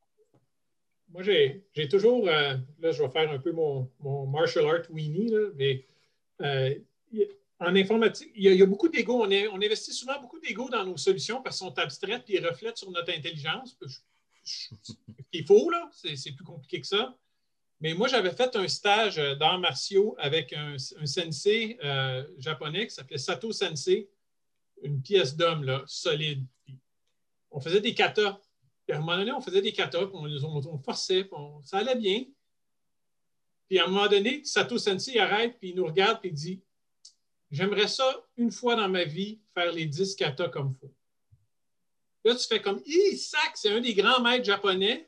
[1.10, 3.90] moi, j'ai toujours, euh, là, je vais faire un peu mon,
[4.26, 5.86] martial art weenie, mais
[6.42, 6.74] euh,
[7.60, 9.24] en informatique, il y a, beaucoup d'ego.
[9.24, 12.90] On, investit souvent beaucoup d'ego dans nos solutions parce qu'elles sont abstraites et reflètent sur
[12.90, 13.76] notre intelligence.
[15.32, 17.16] Il faut, là, c'est plus compliqué que ça.
[17.80, 23.18] Mais moi, j'avais fait un stage d'arts martiaux avec un, sensei euh, japonais qui s'appelait
[23.18, 24.08] Sato Sensei,
[24.82, 26.44] une pièce d'homme solide.
[27.50, 28.40] On faisait des katas
[28.88, 31.28] puis à un moment donné, on faisait des katas, on, on, forçait,
[31.62, 32.24] ça allait bien.
[33.68, 36.62] Puis à un moment donné, Sato Sensei arrête, puis il nous regarde, puis il dit
[37.50, 40.94] J'aimerais ça une fois dans ma vie faire les 10 katas comme il faut.
[42.24, 42.82] Là, tu fais comme
[43.14, 45.06] sac, c'est un des grands maîtres japonais.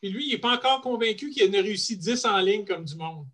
[0.00, 2.94] Puis lui, il n'est pas encore convaincu qu'il a réussi 10 en ligne comme du
[2.94, 3.26] monde.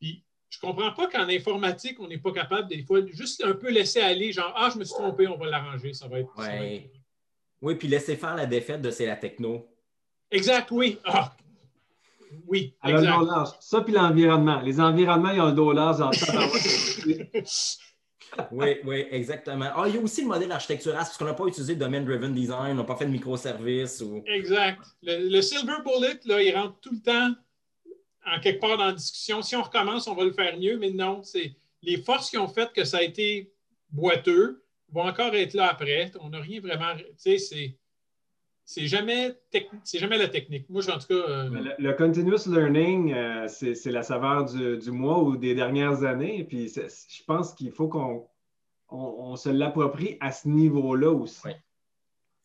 [0.00, 3.52] Puis je ne comprends pas qu'en informatique, on n'est pas capable, des fois, juste un
[3.52, 6.30] peu laisser aller, genre Ah, je me suis trompé, on va l'arranger, ça va être.
[7.62, 9.66] Oui, puis laisser faire la défaite de C'est la techno.
[10.30, 10.98] Exact, oui.
[11.04, 11.32] Ah.
[12.46, 13.56] Oui, exact.
[13.60, 14.60] Ça, puis l'environnement.
[14.60, 16.02] Les environnements, ils ont le dos large
[18.50, 19.68] oui, oui, exactement.
[19.76, 22.72] Ah, il y a aussi le modèle architectural, parce qu'on n'a pas utilisé domain-driven design,
[22.72, 24.00] on n'a pas fait de microservices.
[24.00, 24.22] Ou...
[24.26, 24.80] Exact.
[25.02, 27.34] Le, silver bullet, là, il rentre tout le temps
[28.24, 29.42] en quelque part dans la discussion.
[29.42, 32.48] Si on recommence, on va le faire mieux, mais non, c'est les forces qui ont
[32.48, 33.52] fait que ça a été
[33.90, 34.61] boiteux,
[34.92, 36.10] vont encore être là après.
[36.20, 36.94] On n'a rien vraiment.
[36.96, 37.76] Tu sais, c'est.
[38.64, 39.34] C'est jamais,
[39.92, 40.70] jamais la technique.
[40.70, 41.14] Moi, en tout cas.
[41.14, 46.44] Euh, le, continuous learning, euh, c'est la saveur du, mois ou des dernières années.
[46.44, 48.28] Puis je pense qu'il faut qu'on
[48.88, 51.40] on, se l'approprie à ce niveau-là aussi.
[51.44, 51.52] Oui.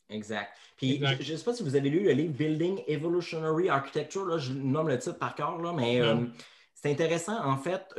[0.09, 0.49] Exact.
[0.75, 4.25] Puis je ne sais pas si vous avez lu le livre Building Evolutionary Architecture.
[4.25, 6.15] Là, je nomme le titre par cœur, là, mais euh,
[6.73, 7.39] c'est intéressant.
[7.45, 7.93] En fait,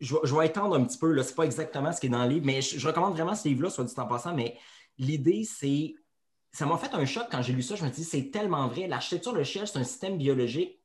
[0.00, 2.30] je, vais étendre un petit peu, ce n'est pas exactement ce qui est dans le
[2.30, 4.56] livre, mais je, recommande vraiment ce livre-là, soit dit en passant, mais
[4.98, 5.94] l'idée, c'est.
[6.52, 7.74] Ça m'a fait un choc quand j'ai lu ça.
[7.74, 8.86] Je me suis dit, c'est tellement vrai.
[8.86, 10.78] L'architecture de c'est un système biologique.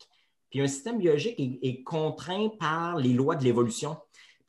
[0.49, 3.95] Puis un système biologique est, contraint par les lois de l'évolution.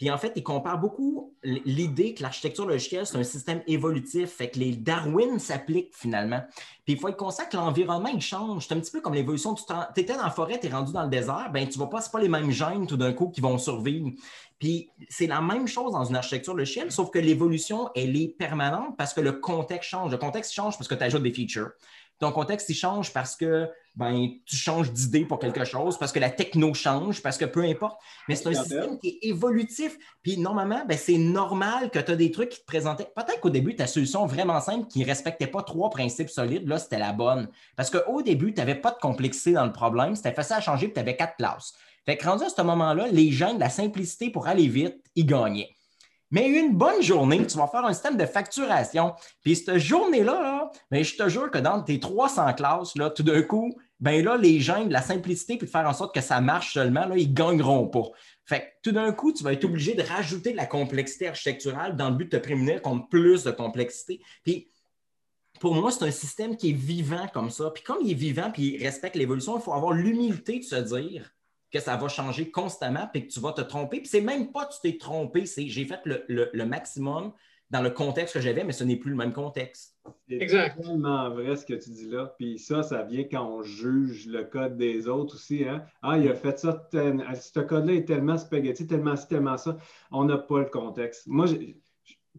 [0.00, 4.48] Puis en fait, il compare beaucoup l'idée que l'architecture logicielle, c'est un système évolutif, fait
[4.48, 6.40] que les Darwin s'appliquent finalement.
[6.86, 8.66] Puis il faut être conscient que l'environnement, il change.
[8.66, 9.54] C'est un petit peu comme l'évolution.
[9.54, 12.00] Tu étais dans la forêt, tu es rendu dans le désert, ben tu vas pas,
[12.00, 14.08] c'est pas les mêmes gènes tout d'un coup qui vont survivre.
[14.58, 18.96] Puis c'est la même chose dans une architecture logicielle, sauf que l'évolution, elle est permanente
[18.96, 20.12] parce que le contexte change.
[20.12, 21.72] Le contexte change parce que tu ajoutes des features.
[22.20, 26.20] Ton contexte, il change parce que ben, tu changes d'idée pour quelque chose, parce que
[26.20, 27.98] la techno change, parce que peu importe.
[28.28, 29.96] Mais c'est un système qui est évolutif.
[30.22, 33.10] Puis normalement, ben, c'est normal que tu as des trucs qui te présentaient.
[33.16, 36.78] Peut-être qu'au début, ta solution vraiment simple qui ne respectait pas trois principes solides, là,
[36.78, 37.48] c'était la bonne.
[37.76, 40.86] Parce qu'au début, tu n'avais pas de complexité dans le problème, c'était facile à changer,
[40.86, 41.74] puis tu avais quatre classes.
[42.04, 45.26] Fait que rendu à ce moment-là, les gens de la simplicité pour aller vite, ils
[45.26, 45.74] gagnaient.
[46.30, 49.14] Mais une bonne journée, tu vas faire un système de facturation.
[49.42, 53.42] Puis cette journée-là, ben, je te jure que dans tes 300 classes, là, tout d'un
[53.42, 56.40] coup, ben là, les gens de la simplicité puis de faire en sorte que ça
[56.40, 58.08] marche seulement, ils ne gagneront pas.
[58.46, 61.96] Fait que tout d'un coup, tu vas être obligé de rajouter de la complexité architecturale
[61.96, 64.20] dans le but de te prémunir contre plus de complexité.
[64.44, 64.68] Puis
[65.60, 67.70] pour moi, c'est un système qui est vivant comme ça.
[67.70, 70.76] Puis comme il est vivant puis il respecte l'évolution, il faut avoir l'humilité de se
[70.76, 71.30] dire
[71.72, 73.98] que ça va changer constamment puis que tu vas te tromper.
[73.98, 77.32] Puis c'est même pas que tu t'es trompé, c'est j'ai fait le, maximum
[77.70, 79.96] dans le contexte que j'avais, mais ce n'est plus le même contexte.
[80.28, 80.46] C'est
[80.82, 82.34] tellement vrai ce que tu dis là.
[82.36, 85.64] Puis ça, ça vient quand on juge le code des autres aussi.
[85.64, 85.84] Hein?
[86.02, 89.76] Ah, il a fait ça, ce code-là est tellement spaghetti, tellement ci, tellement ça.
[90.10, 91.28] On n'a pas le contexte.
[91.28, 91.46] Moi,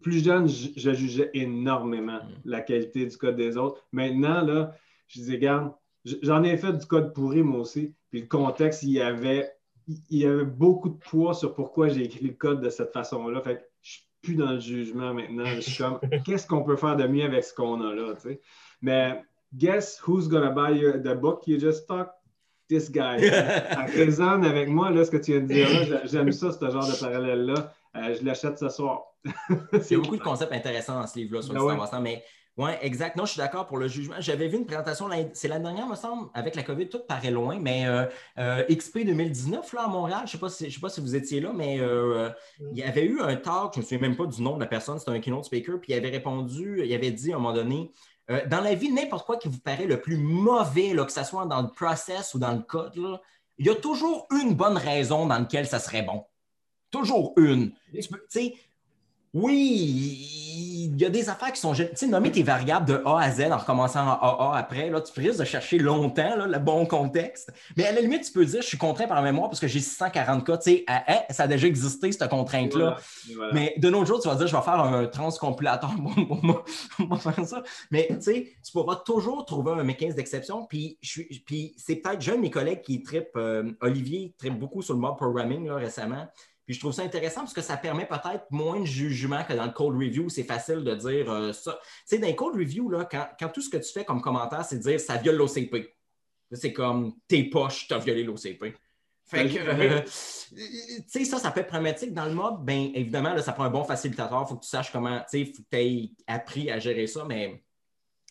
[0.02, 2.40] plus jeune, je, jugeais énormément mm.
[2.44, 3.86] la qualité du code des autres.
[3.92, 4.74] Maintenant, là,
[5.08, 5.72] je dis, regarde,
[6.04, 7.94] j'en ai fait du code pourri moi aussi.
[8.12, 9.50] Puis le contexte, il y avait,
[9.88, 13.40] il y avait beaucoup de poids sur pourquoi j'ai écrit le code de cette façon-là.
[13.40, 15.46] Fait que je suis plus dans le jugement maintenant.
[15.46, 18.28] Je suis comme, qu'est-ce qu'on peut faire de mieux avec ce qu'on a là, tu
[18.28, 18.40] sais?
[18.82, 22.12] Mais guess who's gonna buy the book you just talked?
[22.68, 23.18] This guy.
[23.30, 26.02] Ça résonne avec moi, là, ce que tu viens de dire là.
[26.04, 27.72] J'aime ça, ce genre de parallèle-là.
[27.96, 29.04] Euh, je l'achète ce soir.
[29.24, 29.32] Il
[29.90, 32.22] y a beaucoup de concepts intéressants dans ce livre-là sur ben le mais
[32.58, 33.16] oui, exact.
[33.16, 34.16] Non, je suis d'accord pour le jugement.
[34.18, 37.58] J'avais vu une présentation, c'est l'année dernière, me semble, avec la COVID, tout paraît loin,
[37.58, 38.04] mais euh,
[38.38, 41.52] euh, XP 2019 là, à Montréal, je ne sais, sais, pas si vous étiez là,
[41.54, 42.28] mais euh,
[42.72, 44.60] il y avait eu un talk, je ne me souviens même pas du nom de
[44.60, 47.38] la personne, c'était un keynote speaker, puis il avait répondu, il avait dit à un
[47.38, 47.90] moment donné,
[48.28, 51.46] dans la vie, n'importe quoi qui vous paraît le plus mauvais, là, que ce soit
[51.46, 52.98] dans le process ou dans le code,
[53.58, 56.24] il y a toujours une bonne raison dans laquelle ça serait bon.
[56.90, 57.72] Toujours une.
[58.30, 58.52] Tu
[59.34, 60.28] oui,
[60.92, 61.72] il y a des affaires qui sont.
[61.72, 65.00] Tu sais, nommer tes variables de A à Z en recommençant en AA après, là,
[65.00, 67.50] tu risques de chercher longtemps le bon contexte.
[67.76, 69.68] Mais à la limite, tu peux dire je suis contraint par la mémoire parce que
[69.68, 70.58] j'ai 640 cas.
[70.58, 70.84] Tu sais,
[71.30, 72.98] ça a déjà existé, cette contrainte-là.
[73.54, 75.92] Mais de nos jours, tu vas dire je vais faire un transcompilateur
[77.08, 77.62] pour, faire ça.
[77.90, 80.66] Mais tu sais, tu pourras toujours trouver un mécanisme d'exception.
[80.66, 80.98] Puis,
[81.46, 85.16] puis c'est peut-être jeune, mes collègues qui trippent, euh, Olivier trippe beaucoup sur le mob
[85.16, 86.28] programming récemment.
[86.72, 89.66] Puis je trouve ça intéressant parce que ça permet peut-être moins de jugement que dans
[89.66, 90.30] le code review.
[90.30, 91.78] C'est facile de dire euh, ça.
[91.82, 94.64] Tu sais, dans le code review, là, quand, tout ce que tu fais comme commentaire,
[94.64, 95.94] c'est de dire ça viole l'OCP.
[96.50, 98.74] C'est comme tes poches, tu as violé l'OCP.
[99.26, 102.14] Fait que, euh, tu sais, ça, ça peut être problématique.
[102.14, 104.42] Dans le mode, bien évidemment, là, ça prend un bon facilitateur.
[104.46, 106.78] Il faut que tu saches comment, tu sais, il faut que tu aies appris à
[106.78, 107.62] gérer ça, mais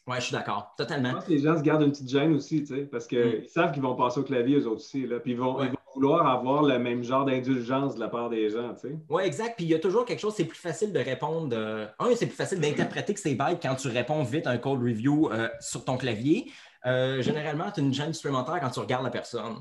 [0.08, 1.10] ouais, je suis d'accord, totalement.
[1.10, 3.44] Je pense que les gens se gardent une petite gêne aussi, tu sais, parce qu'ils
[3.44, 3.48] mm.
[3.48, 5.58] savent qu'ils vont passer au clavier, eux autres aussi, là, puis ils vont,
[5.96, 8.96] vouloir avoir le même genre d'indulgence de la part des gens, tu sais.
[9.10, 9.56] Oui, exact.
[9.58, 11.56] Puis il y a toujours quelque chose, c'est plus facile de répondre.
[12.00, 14.82] Un, c'est plus facile d'interpréter que c'est bête quand tu réponds vite à un code
[14.82, 16.52] review euh, sur ton clavier.
[16.86, 19.58] Euh, généralement, tu as une gêne supplémentaire quand tu regardes la personne.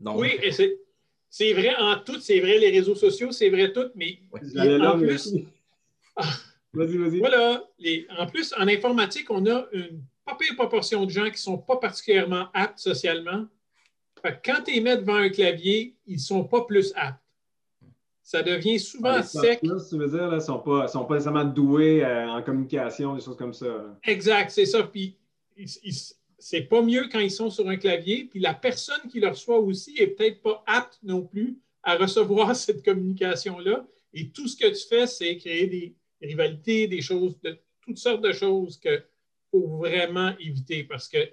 [0.00, 1.52] Oui, et c'est.
[1.52, 4.20] vrai en tout, c'est vrai les réseaux sociaux, c'est vrai tout, mais
[4.80, 5.34] en plus.
[6.72, 7.18] Vas-y, vas-y.
[7.18, 7.64] Voilà.
[8.18, 11.58] en plus, en informatique, on a une pas pire proportion de gens qui ne sont
[11.58, 13.46] pas particulièrement aptes socialement
[14.44, 17.18] quand tu les mets devant un clavier, ils ne sont pas plus aptes.
[18.22, 19.60] Ça devient souvent sec.
[19.60, 23.20] tu veux dire, ils ne sont pas, sont pas nécessairement doués euh, en communication, des
[23.20, 23.98] choses comme ça.
[24.04, 24.84] Exact, c'est ça.
[24.84, 25.18] Puis,
[26.38, 28.28] c'est pas mieux quand ils sont sur un clavier.
[28.30, 32.54] Puis la personne qui le reçoit aussi est peut-être pas apte non plus à recevoir
[32.56, 33.84] cette communication-là.
[34.14, 38.22] Et tout ce que tu fais, c'est créer des rivalités, des choses, de toutes sortes
[38.22, 39.04] de choses qu'il
[39.50, 41.24] faut vraiment éviter parce que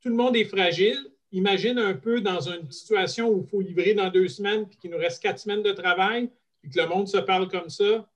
[0.00, 3.94] tout le monde est fragile imagine un peu dans une situation où il faut livrer
[3.94, 7.08] dans deux semaines, puis qu'il nous reste quatre semaines de travail, puis que le monde
[7.08, 8.08] se parle comme ça.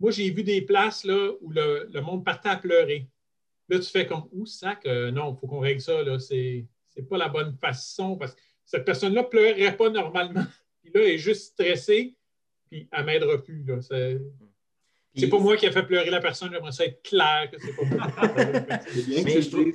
[0.00, 3.08] Moi, j'ai vu des places là, où le, monde partait à pleurer.
[3.68, 6.02] Là, tu fais comme, où ça que non, il faut qu'on règle ça.
[6.18, 10.44] Ce n'est pas la bonne façon parce que cette personne-là ne pleurerait pas normalement.
[10.82, 12.14] Puis là, elle est juste stressée,
[12.70, 13.64] puis elle m'aidera plus.
[13.80, 14.20] C'est,
[15.16, 17.74] c'est pas moi qui ai fait pleurer la personne, j'aimerais ça être clair que c'est
[17.74, 18.06] pas moi.
[19.24, 19.72] Mais je trouve,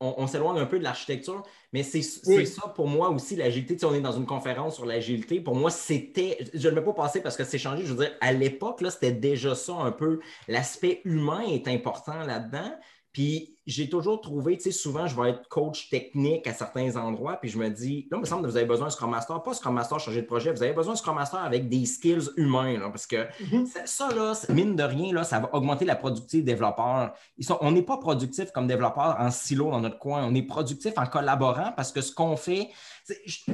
[0.00, 1.42] on, s'éloigne un peu de l'architecture,
[1.74, 3.78] mais c'est ça pour moi aussi, l'agilité.
[3.78, 5.40] Si on est dans une conférence sur l'agilité.
[5.40, 7.84] Pour moi, c'était, je ne vais pas passer parce que c'est changé.
[7.84, 10.20] Je veux dire, à l'époque, c'était déjà ça un peu.
[10.48, 12.72] L'aspect humain est important là-dedans.
[13.12, 17.36] Puis j'ai toujours trouvé, tu sais, souvent, je vais être coach technique à certains endroits,
[17.36, 19.42] puis je me dis, là, il me semble que vous avez besoin d'un Scrum Master,
[19.42, 22.30] pas Scrum Master chargé de projet, vous avez besoin d'un Scrum Master avec des skills
[22.36, 23.66] humains, parce que mhm.
[23.84, 27.12] ça, là, mine de rien, là, ça va augmenter la productivité des développeurs.
[27.36, 30.42] Ils sont, on n'est pas productif comme développeur en silo dans notre coin, on est
[30.42, 32.68] productif en collaborant parce que ce qu'on fait,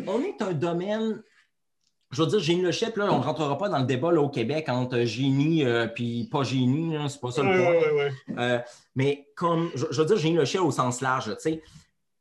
[0.06, 1.22] on est un domaine
[2.12, 4.28] je veux dire, génie le chef, là, on ne rentrera pas dans le débat au
[4.28, 8.38] Québec entre génie et euh, puis pas génie, c'est pas ça le point.
[8.38, 8.58] Euh,
[8.94, 11.62] mais comme, je, veux dire, génie le chef au sens large, tu sais,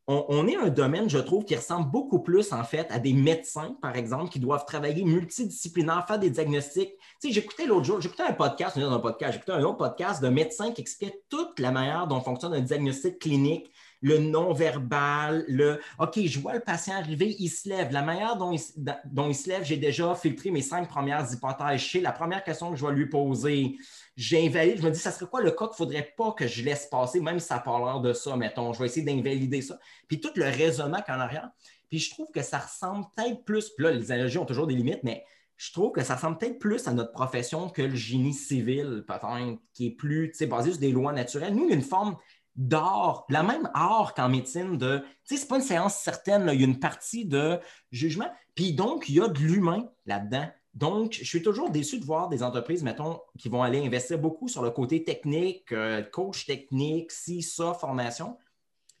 [0.08, 3.76] on, est un domaine, je trouve, qui ressemble beaucoup plus, en fait, à des médecins,
[3.82, 6.92] par exemple, qui doivent travailler multidisciplinaire, faire des diagnostics.
[7.20, 10.28] Tu sais, j'écoutais l'autre jour, j'écoutais un podcast, un podcast, j'écoutais un autre podcast de
[10.28, 16.20] médecins qui expliquait toute la manière dont fonctionne un diagnostic clinique le non-verbal, le OK,
[16.24, 17.92] je vois le patient arriver, il se lève.
[17.92, 21.80] La manière dont il, se lève, j'ai déjà filtré mes cinq premières hypothèses.
[21.80, 23.76] chez la première question que je vais lui poser,
[24.16, 26.62] j'invalide, je me dis, ça serait quoi le cas qu'il ne faudrait pas que je
[26.62, 28.72] laisse passer, même si ça n'a l'air de ça, mettons.
[28.72, 29.78] Je vais essayer d'invalider ça.
[30.08, 31.50] Puis tout le raisonnement qu'en arrière.
[31.88, 34.74] Puis je trouve que ça ressemble peut-être plus, puis là, les analogies ont toujours des
[34.74, 35.24] limites, mais
[35.56, 39.58] je trouve que ça ressemble peut-être plus à notre profession que le génie civil, peut-être,
[39.72, 41.54] qui est plus basé sur des lois naturelles.
[41.54, 42.16] Nous, une forme
[42.56, 46.60] d'art, la même art qu'en médecine, de, tu sais, c'est pas une séance certaine, il
[46.60, 50.48] y a une partie de jugement, puis donc, il y a de l'humain là-dedans.
[50.76, 54.48] Donc, je suis toujours déçu de voir des entreprises, mettons, qui vont aller investir beaucoup
[54.48, 58.36] sur le côté technique, euh, coach technique, si, ça, formation.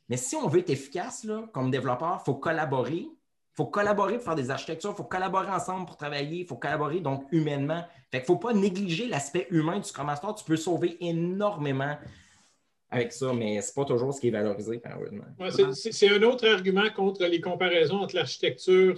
[0.08, 3.06] Mais si on veut être efficace là, comme développeur, il faut collaborer.
[3.08, 6.56] Il faut collaborer pour faire des architectures, il faut collaborer ensemble pour travailler, il faut
[6.56, 7.84] collaborer donc humainement.
[8.10, 10.34] Fait qu'il ne faut pas négliger l'aspect humain du Scrum Master.
[10.34, 11.96] Tu peux sauver énormément
[12.90, 14.80] avec ça, mais ce n'est pas toujours ce qui est valorisé,
[15.72, 18.96] c'est un autre argument contre les comparaisons entre l'architecture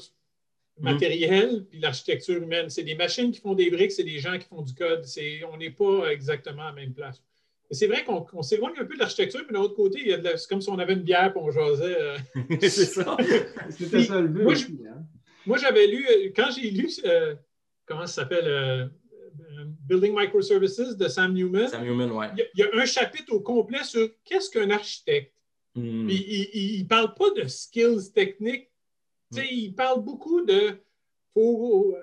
[0.81, 2.70] matérielle et l'architecture humaine.
[2.70, 5.05] C'est des machines qui font des briques, c'est des gens qui font du code.
[5.53, 7.22] On n'est pas exactement à la même place.
[7.70, 10.70] C'est vrai qu'on s'éloigne un peu de l'architecture, mais de l'autre côté, c'est comme si
[10.70, 12.01] on avait une bière et on jasait.
[12.01, 12.16] Euh.
[12.62, 13.16] c'est ça.
[13.70, 14.70] C'était ça le but.
[15.44, 15.61] Moi, hein.
[15.61, 17.35] j'avais lu, euh, quand j'ai lu, euh,
[17.85, 18.90] comment ça s'appelle,
[19.87, 21.68] Building Microservices de Sam Newman.
[21.68, 22.29] Sam Newman, ouais.
[22.55, 25.35] Il y, a, un chapitre au complet sur qu'est-ce qu'un architecte.
[25.74, 26.09] Hmm.
[26.09, 28.68] il ne parle pas de skills techniques.
[29.37, 30.81] Il parle beaucoup de
[31.38, 31.96] faut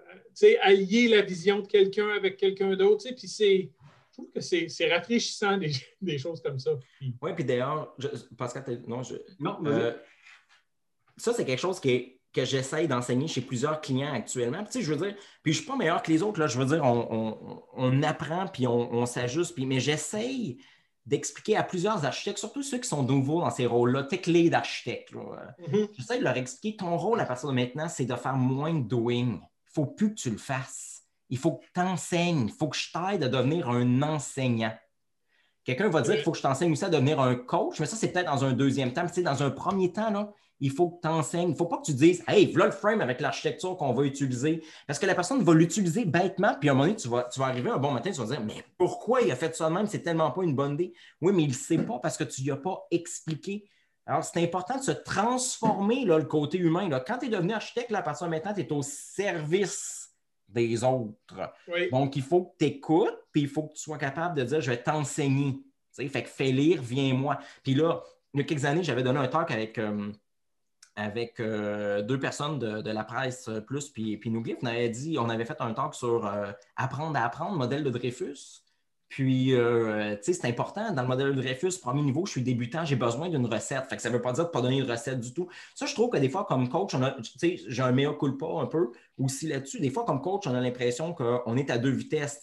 [0.62, 3.06] allier la vision de quelqu'un avec quelqu'un d'autre.
[3.18, 3.72] Puis c'est.
[4.10, 6.72] Je trouve que c'est rafraîchissant des, des, choses comme ça.
[7.22, 7.96] Oui, puis d'ailleurs,
[8.38, 9.16] Pascal, non, je.
[9.40, 9.94] Non, euh,
[11.18, 14.58] ça, c'est quelque chose qui est que j'essaye d'enseigner chez plusieurs clients actuellement.
[14.64, 16.40] Puis, tu sais, je veux dire, puis je ne suis pas meilleur que les autres,
[16.40, 20.58] là, je veux dire, on, apprend puis on, s'ajuste, puis, mais j'essaye
[21.06, 25.14] d'expliquer à plusieurs architectes, surtout ceux qui sont nouveaux dans ces rôles-là, tech lead d'architecte.
[25.14, 25.90] Mm-hmm.
[25.98, 28.84] J'essaie de leur expliquer ton rôle à partir de maintenant, c'est de faire moins de
[28.84, 29.14] doing.
[29.16, 29.40] Il ne
[29.72, 31.04] faut plus que tu le fasses.
[31.30, 32.48] Il faut que tu enseignes.
[32.48, 34.74] Il faut que je t'aide à devenir un enseignant.
[35.66, 37.96] Quelqu'un va dire qu'il faut que je t'enseigne aussi à devenir un coach, mais ça,
[37.96, 39.06] c'est peut-être dans un deuxième temps.
[39.08, 41.50] Tu sais, dans un premier temps, là, il faut que tu enseignes.
[41.50, 44.04] Il ne faut pas que tu dises Hey, voilà le frame avec l'architecture qu'on va
[44.04, 44.64] utiliser.
[44.86, 47.40] Parce que la personne va l'utiliser bêtement, puis à un moment donné, tu vas, tu
[47.40, 49.74] vas arriver un bon matin, tu vas dire Mais pourquoi il a fait ça de
[49.74, 49.88] même?
[49.88, 50.94] C'est tellement pas une bonne idée.
[51.20, 53.68] Oui, mais il ne sait pas parce que tu ne lui as pas expliqué.
[54.06, 56.88] Alors, c'est important de se transformer là, le côté humain.
[56.90, 57.00] Là.
[57.00, 60.05] Quand tu es devenu architecte, là, à partir de maintenant, tu es au service
[60.48, 61.54] des autres.
[61.92, 64.62] Donc, il faut que tu écoutes, puis il faut que tu sois capable de dire
[64.62, 65.60] Je vais t'enseigner.
[65.92, 67.40] Fait que fais lire, viens-moi.
[67.64, 68.02] Puis là,
[68.34, 69.78] il y a quelques années, j'avais donné un talk avec.
[69.78, 70.12] Euh,
[70.96, 74.32] avec euh, deux personnes de, la presse euh, plus, puis, puis
[74.62, 77.90] On avait dit, on avait fait un talk sur euh, apprendre à apprendre, modèle de
[77.90, 78.62] Dreyfus.
[79.08, 79.56] Puis, tu
[80.22, 80.92] sais, c'est important.
[80.92, 83.86] Dans le modèle de Dreyfus, premier niveau, je suis débutant, j'ai besoin d'une recette.
[83.88, 85.48] Fait que ça ne veut pas dire de ne pas donner une recette du tout.
[85.74, 86.96] Ça, je trouve que des fois, comme coach,
[87.42, 89.80] j'ai un mea culpa un peu aussi là-dessus.
[89.80, 92.42] Des fois, comme coach, on a l'impression qu'on est à deux vitesses,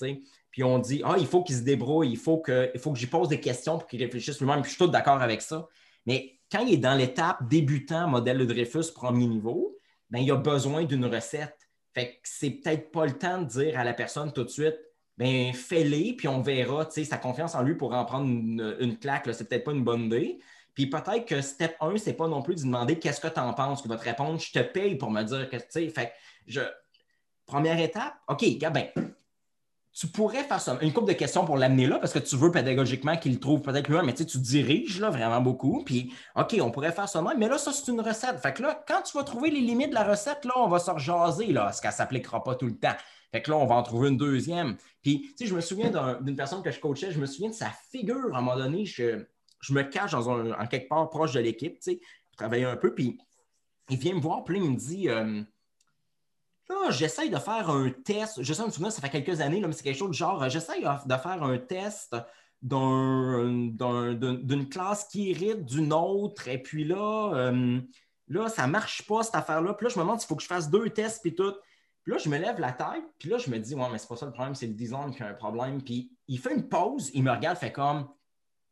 [0.50, 3.28] Puis on dit, ah, il faut qu'il se débrouille, il faut que, que j'y pose
[3.28, 4.62] des questions pour qu'il réfléchisse lui-même.
[4.62, 5.68] Puis je suis tout d'accord avec ça.
[6.06, 9.76] Mais quand il est dans l'étape débutant modèle de Dreyfus premier niveau,
[10.10, 11.56] ben, il a besoin d'une recette.
[11.94, 14.76] Fait que c'est peut-être pas le temps de dire à la personne tout de suite,
[15.22, 18.98] ben fais-les, puis on verra, tu sais, sa confiance en lui pour en prendre une,
[18.98, 20.40] claque, c'est peut-être pas une bonne idée.
[20.74, 23.52] Puis peut-être que step 1, c'est pas non plus de demander qu'est-ce que tu en
[23.52, 26.12] penses, qu'il va te répondre, je te paye pour me dire que, tu sais, fait
[26.46, 26.60] je...
[27.44, 28.86] Première étape, OK, ben,
[29.92, 30.78] tu pourrais faire ça.
[30.80, 33.88] Une couple de questions pour l'amener là, parce que tu veux pédagogiquement qu'il trouve peut-être
[33.88, 35.82] lui mais tu, tu diriges là vraiment beaucoup.
[35.84, 38.38] Puis, OK, on pourrait faire ça même, mais là, ça, c'est une recette.
[38.38, 40.78] Fait que là, quand tu vas trouver les limites de la recette, là, on va
[40.78, 42.94] se rejaser, là, parce qu'elle ne s'appliquera pas tout le temps.
[43.32, 44.76] Fait que là, on va en trouver une deuxième.
[45.02, 45.90] Puis, tu sais, je me souviens
[46.20, 48.84] d'une personne que je coachais, je me souviens de sa figure à un moment donné.
[48.84, 49.24] Je,
[49.60, 52.64] je me cache dans un, en quelque part proche de l'équipe, tu sais, pour travailler
[52.64, 52.94] un peu.
[52.94, 53.18] Puis
[53.88, 55.42] il vient me voir, puis il me dit euh,
[56.68, 58.42] Là, j'essaye de faire un test.
[58.42, 60.48] Je sais, me souviens, ça fait quelques années, là, mais c'est quelque chose de genre
[60.48, 62.16] j'essaye de faire un test
[62.62, 63.78] d'une
[64.70, 66.48] classe qui hérite d'une autre.
[66.48, 67.80] Et puis là, euh,
[68.28, 69.74] là, ça ne marche pas, cette affaire-là.
[69.74, 71.54] Puis là, je me demande s'il faut que je fasse deux tests, puis tout.
[72.04, 74.08] Puis là, je me lève la tête, puis là, je me dis, ouais, mais c'est
[74.08, 75.82] pas ça le problème, c'est le design qui a un problème.
[75.82, 78.08] Puis il fait une pause, il me regarde, fait comme,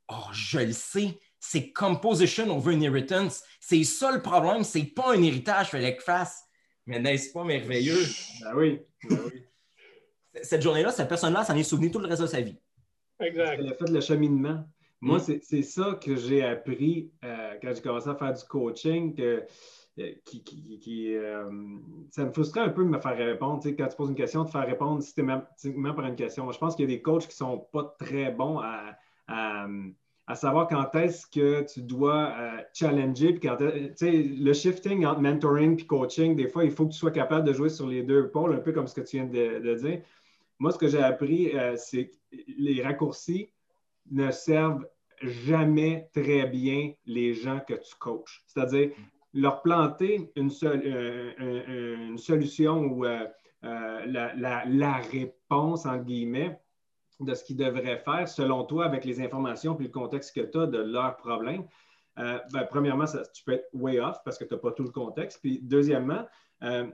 [0.09, 3.43] oh, je le sais, c'est composition over inheritance.
[3.61, 6.45] C'est ça le problème, c'est pas un héritage, fallait que fasse.
[6.87, 8.05] Mais n'est-ce pas merveilleux?
[8.43, 8.81] Ben oui.
[9.09, 9.43] Ben oui.
[10.43, 12.57] Cette journée-là, cette personne-là s'en est souvenu tout le reste de sa vie.
[13.19, 13.59] Exact.
[13.59, 14.65] Elle a fait le cheminement.
[15.01, 15.41] Moi, Mm.
[15.43, 19.15] c'est ça que j'ai appris euh, quand j'ai commencé à faire du coaching.
[19.17, 19.41] Que, euh,
[20.25, 21.51] qui, qui- euh,
[22.11, 23.63] ça me frustrait un peu de me faire répondre.
[23.77, 26.51] Quand tu poses une question, de faire répondre systématiquement par une question.
[26.53, 28.97] Je pense qu'il y a des coachs qui ne sont pas très bons à,
[29.29, 29.67] à-
[30.35, 33.33] savoir quand est-ce que tu dois euh, challenger.
[33.33, 37.11] Puis quand le shifting entre mentoring et coaching, des fois, il faut que tu sois
[37.11, 39.75] capable de jouer sur les deux pôles, un peu comme ce que tu viens de,
[39.75, 40.03] dire.
[40.61, 42.17] Moi, ce que j'ai appris, euh, c'est que
[42.59, 43.51] les raccourcis
[44.13, 44.87] ne servent
[45.21, 48.45] jamais très bien les gens que tu coaches.
[48.47, 48.91] C'est-à-dire,
[49.33, 53.27] leur planter une, seule, euh, un- une solution ou euh,
[53.65, 56.61] euh, la, la- réponse, entre guillemets,
[57.21, 60.59] de ce qu'ils devraient faire, selon toi, avec les informations et le contexte que tu
[60.59, 61.65] as de leurs problèmes.
[62.19, 64.83] Euh, ben, premièrement, ça- tu peux être way off parce que tu n'as pas tout
[64.85, 65.41] le contexte.
[65.41, 66.27] Puis, deuxièmement,
[66.63, 66.87] euh,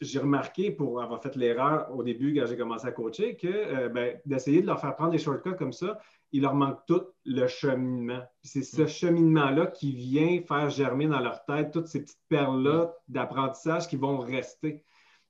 [0.00, 3.88] j'ai remarqué, pour avoir fait l'erreur au début quand j'ai commencé à coacher, que euh,
[3.88, 5.98] ben, d'essayer de leur faire prendre des shortcuts comme ça,
[6.34, 8.20] il leur manque tout le cheminement.
[8.42, 13.86] C'est ce cheminement-là qui vient faire germer dans leur tête toutes ces petites perles-là d'apprentissage
[13.86, 14.82] qui vont rester.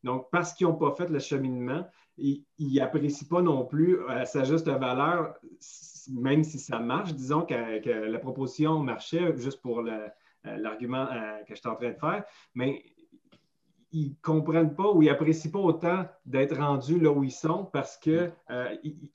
[0.03, 1.87] Donc, parce qu'ils n'ont pas fait le cheminement,
[2.17, 5.35] ils n'apprécient pas non plus à sa juste valeur,
[6.11, 7.13] même si ça marche.
[7.13, 10.09] Disons que, que la proposition marchait juste pour euh,
[10.43, 12.25] l'argument euh, que je suis en train de faire,
[12.55, 12.83] mais
[13.93, 17.67] ils ne comprennent pas ou ils n'apprécient pas autant d'être rendus là où ils sont
[17.67, 18.33] parce qu'ils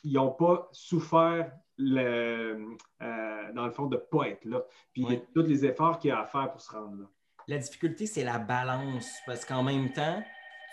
[0.05, 4.63] n'ont pas souffert, le, euh, dans le fond, de ne pas être là.
[4.93, 5.21] Puis Oui.
[5.33, 7.05] tous les efforts qu'il y a à faire pour se rendre là.
[7.47, 9.09] La difficulté, c'est la balance.
[9.25, 10.21] Parce qu'en même temps,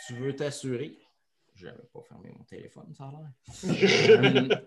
[0.06, 0.98] tu veux t'assurer.
[1.54, 4.50] Je n'avais pas fermé mon téléphone, ça a l'air.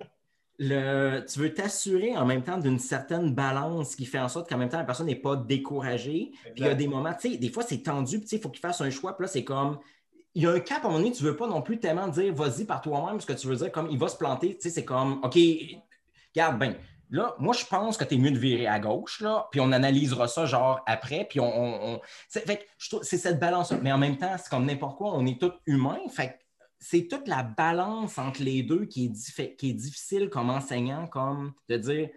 [0.61, 4.49] Euh, le- tu veux t'assurer en même temps d'une certaine balance qui fait en sorte
[4.49, 6.31] qu'en même temps, la personne n'est pas découragée.
[6.43, 8.35] Puis il y a des moments, tu sais, des fois, c'est tendu, puis tu sais,
[8.37, 9.15] il faut qu'il fasse un choix.
[9.15, 9.79] Puis là, c'est comme.
[10.35, 11.79] Il y a un cap à un moment donné, tu ne veux pas non plus
[11.79, 14.55] tellement dire vas-y par toi-même, ce que tu veux dire, comme il va se planter.
[14.55, 15.37] Tu sais, c'est comme OK,
[16.35, 16.75] regarde bien.
[17.11, 19.71] Là, moi, je pense que tu es mieux de virer à gauche, là, puis on
[19.71, 21.45] analysera ça genre après, puis on.
[21.47, 25.39] on- on- c'est, cette balance Mais en même temps, c'est comme n'importe quoi, on est
[25.39, 26.07] tous humains.
[26.09, 26.39] Fait
[26.81, 31.53] c'est toute la balance entre les deux qui est, qui est difficile comme enseignant, comme
[31.67, 32.09] de dire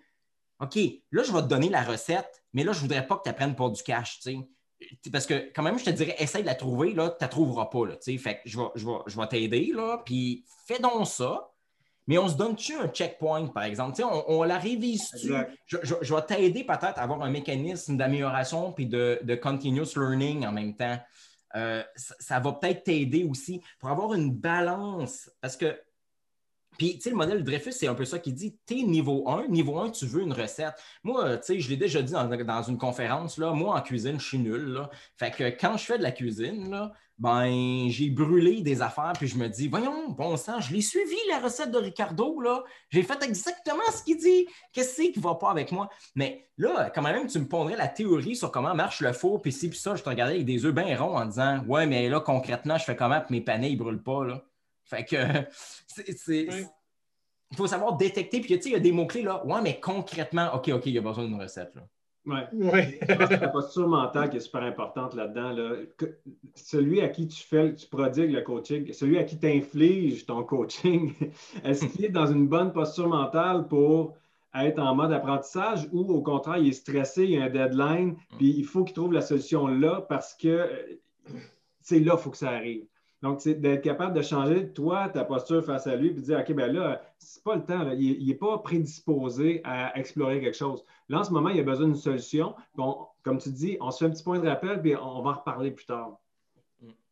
[0.60, 0.76] OK,
[1.10, 3.30] là, je vais te donner la recette, mais là, je ne voudrais pas que tu
[3.30, 5.10] apprennes pour du cash, tu sais.
[5.10, 7.28] Parce que quand même, je te dirais, essaye de la trouver, là, tu ne la
[7.28, 8.18] trouveras pas, là, tu sais.
[8.18, 11.51] Fait que je vais, je vais, je vais t'aider, là, puis fais donc ça.
[12.08, 13.96] Mais on se donne-tu un checkpoint, par exemple?
[13.96, 15.32] Tu sais, on, on la révise-tu?
[15.66, 19.94] Je, je- je vais t'aider peut-être à avoir un mécanisme d'amélioration puis de, de continuous
[19.96, 20.98] learning en même temps.
[21.54, 25.30] Euh, ça, ça va peut-être t'aider aussi pour avoir une balance.
[25.40, 25.78] Parce que,
[26.78, 29.48] puis, tu sais, le modèle Dreyfus, c'est un peu ça qui dit t'es niveau 1,
[29.48, 30.74] niveau 1, tu veux une recette.
[31.04, 33.82] Moi, euh, tu sais, je l'ai déjà dit dans, dans une conférence, là, moi, en
[33.82, 34.72] cuisine, je suis nul.
[34.72, 34.90] Là.
[35.16, 36.92] Fait que quand je fais de la cuisine, là,
[37.22, 41.14] ben, j'ai brûlé des affaires, puis je me dis, voyons, bon sang, je l'ai suivi,
[41.28, 42.64] la recette de Ricardo, là.
[42.90, 44.48] J'ai fait exactement ce qu'il dit.
[44.72, 45.88] Qu'est-ce qui ne va pas avec moi?
[46.16, 49.52] Mais là, quand même, tu me pondrais la théorie sur comment marche le four, puis
[49.52, 52.08] ci, puis ça, je te regardais avec des œufs bien ronds en disant, ouais, mais
[52.08, 54.42] là, concrètement, je fais comment, puis mes panais, ils ne brûlent pas, là.
[54.84, 55.16] Fait que,
[55.86, 56.18] c'est.
[56.18, 56.64] c'est- Oui.
[57.52, 59.44] Il faut savoir détecter, puis tu sais, il y a des mots-clés, là.
[59.46, 61.82] Ouais, mais concrètement, OK, OK, il y a besoin d'une recette, là.
[62.24, 62.46] Ouais.
[62.52, 62.98] Oui.
[63.08, 65.50] Je pense que la posture mentale qui est super importante là-dedans.
[65.52, 65.72] là.
[66.54, 70.44] Celui à qui tu fais, tu prodigues le coaching, celui à qui tu infliges ton
[70.44, 71.14] coaching,
[71.64, 74.14] est-ce qu'il est dans une bonne posture mentale pour
[74.54, 78.16] être en mode apprentissage ou au contraire, il est stressé, il y a un deadline,
[78.36, 80.68] puis il faut qu'il trouve la solution là parce que euh,
[81.80, 82.84] c'est là qu'il faut que ça arrive.
[83.22, 86.40] Donc, c'est d'être capable de changer, toi, ta posture face à lui, puis de dire,
[86.40, 87.94] OK, ben là, c'est pas le temps, là.
[87.94, 90.84] il n'est pas prédisposé à explorer quelque chose.
[91.08, 92.54] Là, en ce moment, il a besoin d'une solution.
[92.74, 95.30] Bon, comme tu dis, on se fait un petit point de rappel, puis on va
[95.30, 96.18] en reparler plus tard.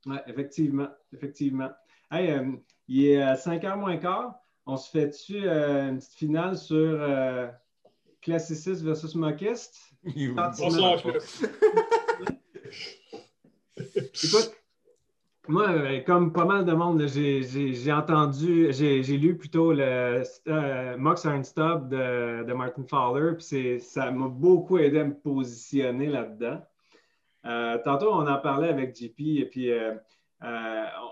[0.07, 1.71] Oui, effectivement, effectivement.
[2.11, 2.53] Hey, euh,
[2.89, 4.35] il est à 5 heures moins quart.
[4.67, 7.47] On se fait-tu euh, une petite finale sur euh,
[8.21, 9.79] classiciste versus moquiste?
[10.05, 10.11] On.
[13.77, 14.60] Écoute,
[15.51, 21.27] Moi, euh, comme pas mal de monde, j'ai entendu, j'ai lu plutôt le euh, Mox
[21.43, 26.61] Stop de, de, Martin Fowler, puis ça m'a beaucoup aidé à me positionner là-dedans.
[27.47, 29.73] Euh, tantôt, on en parlait avec JP, et puis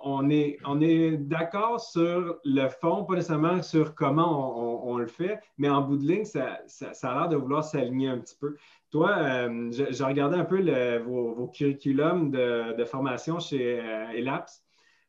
[0.04, 5.40] on est, on est d'accord sur le fond, pas nécessairement sur comment on, le fait,
[5.56, 8.54] mais en bout de ligne, ça, ça a l'air de vouloir s'aligner un petit peu.
[8.90, 10.60] Toi, euh, j'ai regardé un peu
[11.00, 14.62] vos, curriculums de, formation chez euh, ELAPS.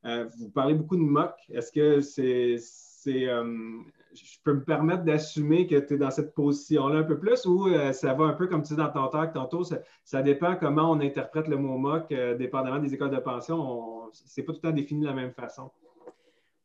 [0.06, 1.34] Euh, vous parlez beaucoup de MOC.
[1.50, 2.58] Est-ce que c'est.
[3.06, 7.70] je peux me permettre d'assumer que tu es dans cette position-là un peu plus ou
[7.94, 9.64] ça va un peu comme tu dis dans ton talk tantôt,
[10.04, 14.12] ça, dépend comment on interprète le mot MOC, dépendamment des écoles de pension.
[14.12, 15.72] Ce n'est pas tout le temps défini de la même façon.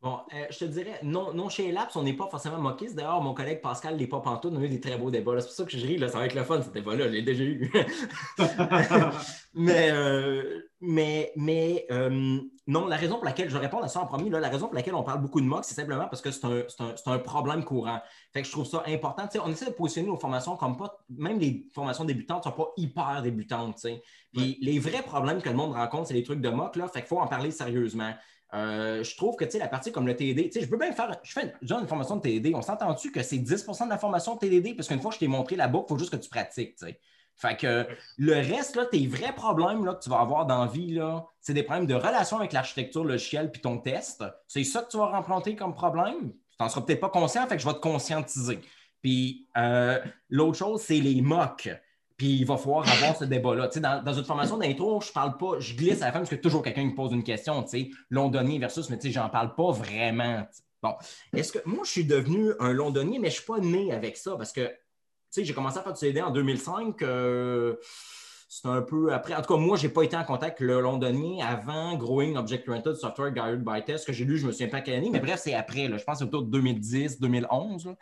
[0.05, 2.93] Bon, euh, je te dirais, non, non chez Laps, on n'est pas forcément moquiste.
[2.95, 4.53] D'ailleurs, mon collègue Pascal n'est pas pantoute.
[4.55, 5.41] On a eu des très beaux débats.
[5.41, 5.97] C'est pour ça que je ris.
[5.97, 7.07] Là, ça va être le fun, ce débat-là.
[7.07, 7.73] Je l'ai déjà eu.
[9.55, 14.05] mais euh, mais, mais euh, non, la raison pour laquelle je réponds à ça en
[14.05, 16.29] premier, là, la raison pour laquelle on parle beaucoup de moque, c'est simplement parce que
[16.29, 17.99] c'est un, un, un, problème courant.
[18.31, 19.27] Fait que je trouve ça important.
[19.43, 22.71] on essaie de positionner nos formations comme pas, même les formations débutantes ne sont pas
[22.77, 23.87] hyper débutantes.
[24.33, 26.75] Puis les vrais problèmes que le monde rencontre, c'est les trucs de moque.
[26.75, 28.13] Là, fait qu'il faut en parler sérieusement.
[28.55, 31.53] Euh, je trouve que la partie comme le TD, je peux bien faire, je fais
[31.61, 32.55] genre une formation de TD.
[32.55, 34.75] On s'entend-tu que c'est 10 de la formation de TDD?
[34.75, 36.77] Parce qu'une fois que je t'ai montré la boucle, il faut juste que tu pratiques.
[37.35, 37.85] Fait que
[38.17, 40.97] le reste, là, tes vrais problèmes là, que tu vas avoir dans la vie,
[41.41, 44.23] c'est des problèmes de relation avec l'architecture logicielle puis ton test.
[44.47, 46.31] C'est ça que tu vas remplanter comme problème?
[46.31, 48.61] Tu n'en seras peut-être pas conscient, fait que je vais te conscientiser.
[49.01, 49.99] Puis euh,
[50.29, 51.69] l'autre chose, c'est les mocs.
[52.17, 53.67] Puis il va falloir avoir ce débat-là.
[53.67, 56.35] Dans, dans, une formation d'intro, je parle pas, je glisse à la fin parce que
[56.35, 59.53] toujours quelqu'un me pose une question, tu sais, londonien versus, mais tu sais, j'en parle
[59.53, 60.47] pas vraiment.
[60.81, 60.93] Bon,
[61.33, 64.17] est-ce que moi, je suis devenu un londonien, mais je ne suis pas né avec
[64.17, 64.73] ça parce que, tu
[65.31, 67.01] sais, j'ai commencé à faire du CD en 2005.
[67.01, 67.75] Euh,
[68.47, 69.33] c'est un peu après.
[69.33, 72.37] En tout cas, moi, je n'ai pas été en contact avec le londonien avant Growing
[72.37, 74.03] Object Oriented Software Guided by Test.
[74.03, 75.89] Ce que j'ai lu, je me souviens pas quelle année, mais bref, c'est après.
[75.89, 75.97] Là.
[75.97, 77.95] Je pense que c'est autour de 2010, 2011.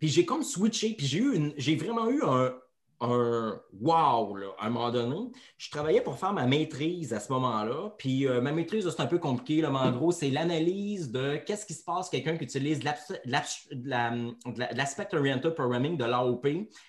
[0.00, 2.52] Puis j'ai comme switché, puis j'ai eu une, j'ai vraiment eu un,
[3.00, 5.30] un wow là, à un moment donné.
[5.56, 7.94] Je travaillais pour faire ma maîtrise à ce moment-là.
[7.98, 11.36] Puis euh, ma maîtrise, c'est un peu compliqué, là, mais en gros, c'est l'analyse de
[11.36, 16.46] qu'est-ce qui se passe quelqu'un qui utilise l'aspect oriented programming de l'AOP.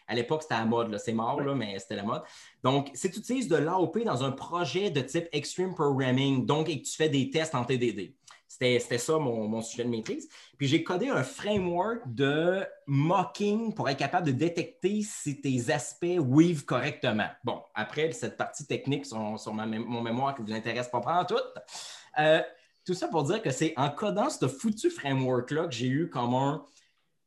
[0.07, 2.24] À l'époque, c'était la mode, c'est mort, là, mais c'était la mode.
[2.64, 6.82] Donc, si tu utilises de l'AOP dans un projet de type Extreme Programming, donc et
[6.82, 8.16] que tu fais des tests en TDD.
[8.52, 10.28] C'était ça mon, sujet de maîtrise.
[10.58, 16.20] Puis j'ai codé un framework de mocking pour être capable de détecter si tes aspects
[16.20, 17.30] weave correctement.
[17.45, 21.62] Bon, après, cette partie technique sur, mon mémoire qui ne vous intéresse pas prendre tout.
[22.20, 22.41] Euh,
[22.84, 26.34] tout ça pour dire que c'est en codant ce foutu framework-là que j'ai eu comme
[26.34, 26.66] un.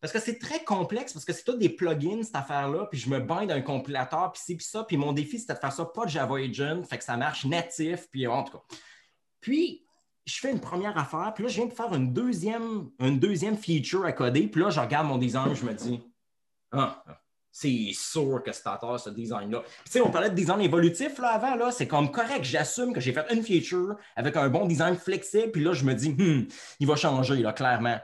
[0.03, 3.09] Parce que c'est très complexe, parce que c'est tout des plugins, cette affaire-là, puis je
[3.09, 4.85] me bind d'un compilateur, puis ci, puis ça.
[4.85, 7.47] Puis mon défi, c'était de faire ça pas de Java Agent, fait que ça marche
[7.47, 8.64] natif, puis en tout cas.
[9.41, 9.87] Puis,
[10.27, 13.57] je fais une première affaire, puis là, je viens de faire une deuxième, une deuxième
[13.57, 16.01] feature à coder, puis là, je regarde mon design, je me dis,
[16.72, 17.05] ah,
[17.51, 19.62] c'est sûr que c'est à tort, ce design-là.
[19.85, 23.01] Tu sais, on parlait de design évolutif là, avant, là, c'est comme correct, j'assume que
[23.01, 26.49] j'ai fait une feature avec un bon design flexible, puis là, je me dis, hmm,
[26.81, 27.99] il va changer, là, clairement.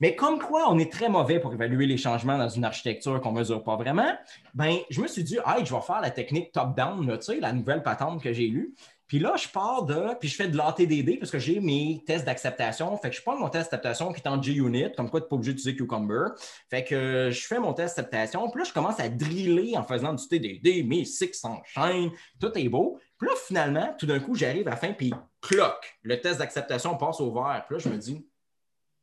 [0.00, 3.32] Mais comme quoi on est très mauvais pour évaluer les changements dans une architecture qu'on
[3.32, 4.10] ne mesure pas vraiment,
[4.54, 7.06] ben, je me suis dit, hey, je vais faire la technique top-down,
[7.38, 8.74] la nouvelle patente que j'ai lue.
[9.10, 12.24] Puis là, je pars de, puis je fais de l'ATDD parce que j'ai mes tests
[12.24, 12.96] d'acceptation.
[12.96, 15.28] Fait que je prends mon test d'acceptation qui est en JUnit, comme quoi tu n'es
[15.30, 16.26] pas obligé d'utiliser Cucumber.
[16.68, 18.48] Fait que euh, je fais mon test d'acceptation.
[18.50, 22.68] Puis là, je commence à driller en faisant du TDD, mes six s'enchaînent, tout est
[22.68, 23.00] beau.
[23.18, 26.96] Puis là, finalement, tout d'un coup, j'arrive à la fin, puis cloc, le test d'acceptation
[26.96, 27.64] passe au vert.
[27.66, 28.24] Puis là, je me dis,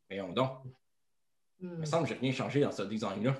[0.09, 0.51] voyons donc,
[1.59, 3.35] il me semble que j'ai rien changé dans ce design-là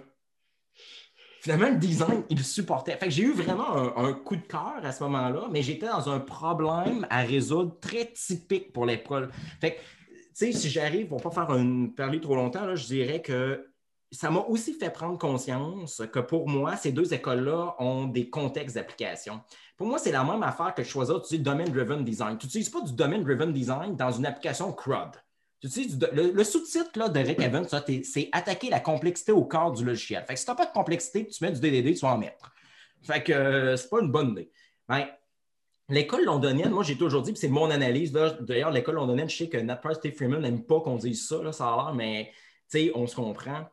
[1.47, 2.97] finalement, le design, il supportait.
[2.97, 6.09] Fait que j'ai eu vraiment un, coup de cœur à ce moment-là, mais j'étais dans
[6.09, 9.29] un problème à résoudre très typique pour l'école.
[9.61, 12.75] Fait que, tu sais, si j'arrive, pour ne pas faire une parler trop longtemps, là,
[12.75, 13.65] je dirais que
[14.11, 18.75] ça m'a aussi fait prendre conscience que pour moi, ces deux écoles-là ont des contextes
[18.75, 19.39] d'application.
[19.77, 22.37] Pour moi, c'est la même affaire que de choisir tu domain-driven design.
[22.37, 25.11] Tu n'utilises pas du domain-driven design dans une application CRUD.
[25.59, 27.65] Tu sais, le, sous-titre de Rick Evans,
[28.03, 30.23] c'est attaquer la complexité au corps du logiciel.
[30.27, 32.17] Fait que si tu n'as pas de complexité, tu mets du DDD, tu vas en
[32.17, 32.53] mettre.
[33.01, 34.51] Fait que euh, c'est pas une bonne idée.
[34.87, 35.07] Ben,
[35.89, 38.11] l'école londonienne, moi j'ai toujours dit, c'est mon analyse.
[38.11, 41.51] D'ailleurs, l'école londonienne, je sais que Nat Price, Steve Freeman n'aime pas qu'on dise ça,
[41.51, 42.31] ça a l'air, mais
[42.93, 43.67] on se comprend.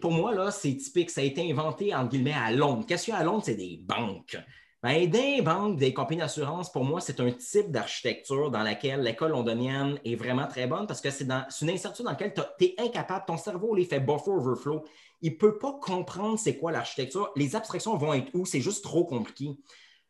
[0.00, 1.10] pour moi, c'est typique.
[1.10, 2.84] Ça a été inventé, entre guillemets, à Londres.
[2.86, 3.42] Qu'est-ce qu'il y a à Londres?
[3.44, 4.38] C'est des banques.
[4.82, 9.32] Ben, des banques, des compagnies d'assurance, pour moi, c'est un type d'architecture dans laquelle l'école
[9.32, 13.24] londonienne est vraiment très bonne parce que c'est une incertitude dans laquelle tu es incapable,
[13.26, 14.82] ton cerveau l'effet buffer overflow.
[15.20, 17.30] Il ne peut pas comprendre c'est quoi l'architecture.
[17.36, 18.46] Les abstractions vont être où?
[18.46, 19.50] C'est juste trop compliqué.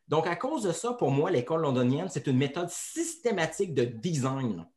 [0.06, 4.68] Donc, à cause de ça, pour moi, l'école londonienne, c'est une méthode systématique de design.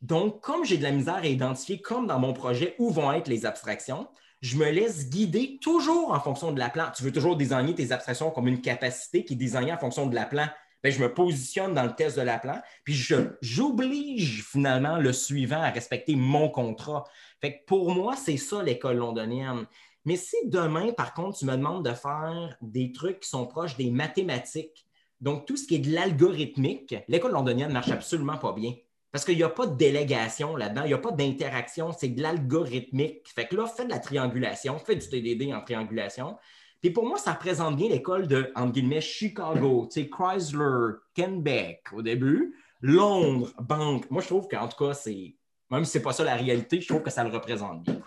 [0.00, 3.28] Donc, comme j'ai de la misère à identifier, comme dans mon projet, où vont être
[3.28, 4.08] les abstractions,
[4.40, 6.90] je me laisse guider toujours en fonction de la plan.
[6.96, 10.24] Tu veux toujours designer tes abstractions comme une capacité qui est en fonction de la
[10.24, 10.48] plan.
[10.82, 12.94] Ben, je me positionne dans le test de la plan, puis
[13.42, 17.04] j'oblige finalement le suivant à respecter mon contrat.
[17.42, 19.66] Fait pour moi, c'est ça l'école londonienne.
[20.06, 23.76] Mais si demain, par contre, tu me demandes de faire des trucs qui sont proches
[23.76, 24.86] des mathématiques,
[25.20, 28.72] donc tout ce qui est de l'algorithmique, l'école londonienne ne marche absolument pas bien.
[29.12, 32.22] Parce qu'il n'y a pas de délégation là-dedans, il n'y a pas d'interaction, c'est de
[32.22, 33.28] l'algorithmique.
[33.34, 36.36] Fait que là, fais de la triangulation, fais du TDD en triangulation.
[36.80, 42.54] Puis pour moi, ça représente bien l'école de, entre guillemets, Chicago, Chrysler, Kenbeck au début,
[42.80, 44.10] Londres, Banque.
[44.10, 45.36] Moi, je trouve qu'en tout cas, c'est,
[45.70, 48.00] même si ce n'est pas ça la réalité, je trouve que ça le représente bien.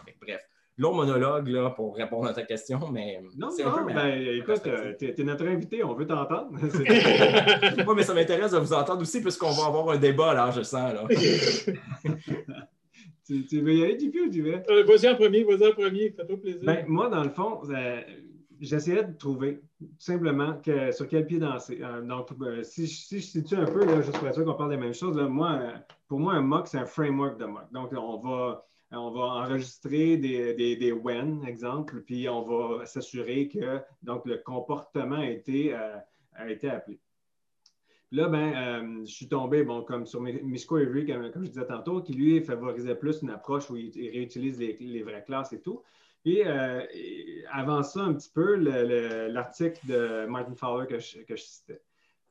[0.78, 4.64] Long monologue là, pour répondre à ta question, mais non, c'est un peu ben, écoute,
[4.98, 6.50] tu es, notre invité, on veut t'entendre.
[7.86, 10.64] Moi, mais ça m'intéresse de vous entendre aussi, puisqu'on va avoir un débat, là, je
[10.64, 10.94] sens.
[10.94, 11.04] Là.
[13.26, 14.64] tu, veux y aller, du ou tu veux?
[14.70, 16.62] Euh, vas-y en premier, vas-y en premier, fais-toi plaisir.
[16.64, 18.02] Ben, moi, dans le fond, euh,
[18.60, 21.80] j'essayais de trouver tout simplement que, sur quel pied danser.
[21.84, 22.30] Euh, donc,
[22.64, 24.94] si, si, je situe un peu, là, juste pour être sûr qu'on parle des mêmes
[24.94, 25.60] choses, moi,
[26.08, 27.72] pour moi, un mock, c'est un framework de mock.
[27.72, 33.80] Donc, on va on va enregistrer des, des, when, exemple, puis on va s'assurer que
[34.02, 35.98] donc, le comportement a été, euh,
[36.34, 37.00] a été appelé.
[38.12, 42.14] Là, ben, euh, je suis tombé, comme sur Mishko Avery, comme, je disais tantôt, qui
[42.14, 45.82] lui favorisait plus une approche où il, réutilise les, vraies classes et tout.
[46.26, 46.82] Et, euh,
[47.52, 51.82] avant ça, un petit peu, l'article de Martin Fowler que que je citais.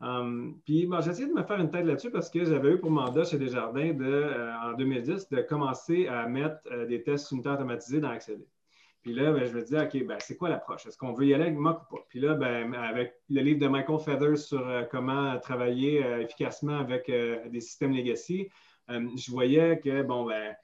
[0.03, 2.91] Um, puis j'ai essayé de me faire une tête là-dessus parce que j'avais eu pour
[2.91, 7.55] mandat chez Desjardins de, euh, en 2010 de commencer à mettre euh, des tests unitaires
[7.55, 8.49] automatisés dans Accéder.
[9.03, 10.87] Puis là, ben, je me disais, OK, ben, c'est quoi l'approche?
[10.87, 12.03] Est-ce qu'on veut y aller avec Mock ou pas?
[12.09, 17.07] Puis là, ben, avec le livre de Michael Feathers sur euh, comment travailler efficacement avec
[17.07, 18.49] des systèmes legacy,
[18.89, 20.55] je voyais que, bon, ben,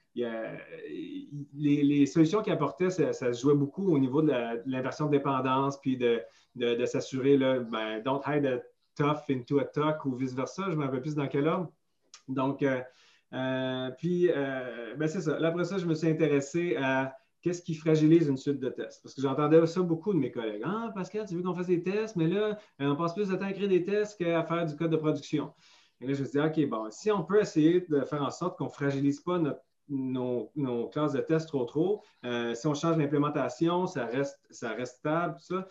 [1.53, 4.31] les, solutions qu'il apportait, ça, se jouait beaucoup au niveau de
[4.65, 6.21] l'inversion de, dépendance, puis de,
[6.55, 8.61] de, s'assurer, ben, don't hide
[8.99, 10.65] tough into a talk ou vice-versa.
[10.65, 11.71] Je ne me rappelle plus dans quel ordre.
[12.27, 12.81] Donc, euh,
[13.33, 15.37] euh, puis, euh, ben c'est ça.
[15.41, 19.01] après ça, je me suis intéressé à qu'est-ce qui fragilise une suite de tests.
[19.01, 20.61] Parce que j'entendais ça beaucoup de mes collègues.
[20.65, 23.45] Ah, Pascal, tu veux qu'on fasse des tests, mais là, on passe plus de temps
[23.45, 25.53] à créer des tests qu'à faire du code de production.
[26.01, 28.31] Et là, je me suis dit, OK, bon, si on peut essayer de faire en
[28.31, 29.39] sorte qu'on ne fragilise pas
[29.87, 32.03] nos, classes de tests trop trop,
[32.53, 35.67] si on change l'implémentation, ça reste, ça reste stable, tout ça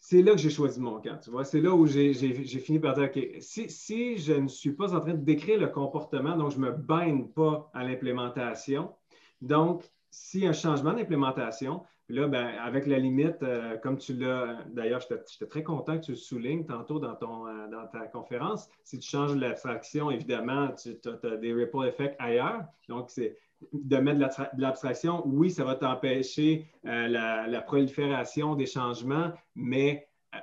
[0.00, 1.18] c'est là que j'ai choisi mon camp.
[1.22, 4.94] Tu vois, c'est là où j'ai fini par dire, OK, si, je ne suis pas
[4.94, 8.94] en train de décrire le comportement, donc je ne me baigne pas à l'implémentation,
[9.42, 15.00] donc a un changement d'implémentation, là, ben, avec la limite, euh, comme tu l'as, d'ailleurs,
[15.00, 18.68] j'étais très content que tu le soulignes tantôt dans, ton, euh, dans ta conférence.
[18.84, 22.64] Si tu changes l'abstraction, évidemment, tu as, des ripple effects ailleurs.
[22.88, 23.36] Donc, c'est
[23.72, 24.18] de mettre
[24.56, 30.38] de l'abstraction, oui, ça va t'empêcher euh, la, prolifération des changements, mais euh,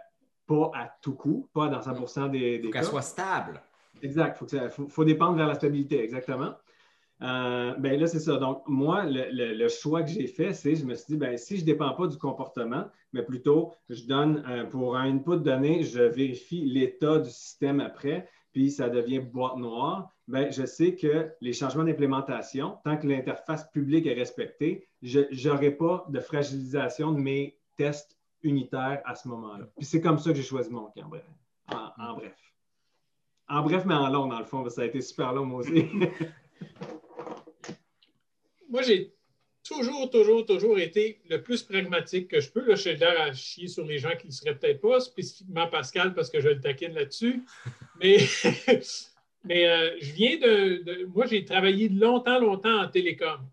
[0.46, 3.62] pas à tout coup, pas dans 100 des, des faut qu'elle soit stable.
[4.02, 4.40] Exact.
[4.52, 6.54] Il faut, dépendre vers la stabilité, exactement.
[7.24, 8.38] Euh, ben là, c'est ça.
[8.38, 11.62] Donc, moi, le, choix que j'ai fait, c'est, je me suis dit, ben, si je
[11.62, 16.64] ne dépends pas du comportement, mais plutôt, je donne, pour un input donné, je vérifie
[16.66, 21.86] l'état du système après, puis ça devient boîte noire, ben, je sais que les changements
[21.86, 28.18] d'implémentation, tant que l'interface publique est respectée, je n'aurai pas de fragilisation de mes tests
[28.44, 29.68] unitaires à ce moment-là.
[29.78, 31.10] Puis c'est comme ça que j'ai choisi mon camp,
[31.98, 32.36] en, bref.
[33.48, 35.86] En bref, mais en long, dans le fond, ça a été super long, moi aussi.
[38.70, 39.14] moi, j'ai
[39.64, 42.66] toujours, toujours, toujours été le plus pragmatique que je peux.
[42.66, 45.00] Là, je suis l'air à chier sur les gens qui ne le seraient peut-être pas,
[45.00, 47.44] spécifiquement Pascal, parce que je le taquine là-dessus.
[48.00, 48.18] Mais,
[49.48, 53.50] mais euh, je viens de, Moi, j'ai travaillé longtemps, longtemps en télécom.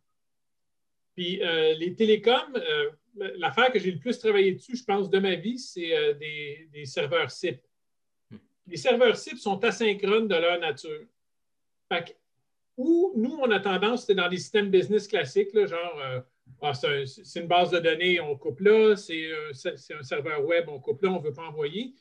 [1.15, 2.91] Puis euh, les télécoms, euh,
[3.37, 7.31] l'affaire que j'ai le plus travaillé dessus, je pense, de ma vie, c'est des, serveurs
[7.31, 7.61] SIP.
[8.67, 11.07] Les serveurs SIP sont asynchrones de leur nature.
[11.89, 12.11] Fait que
[12.77, 16.25] ou nous, on a tendance, c'est dans les systèmes business classiques, genre,
[16.61, 21.03] ah, c'est une base de données, on coupe là, c'est un, serveur web, on coupe
[21.03, 21.95] là, on ne veut pas envoyer.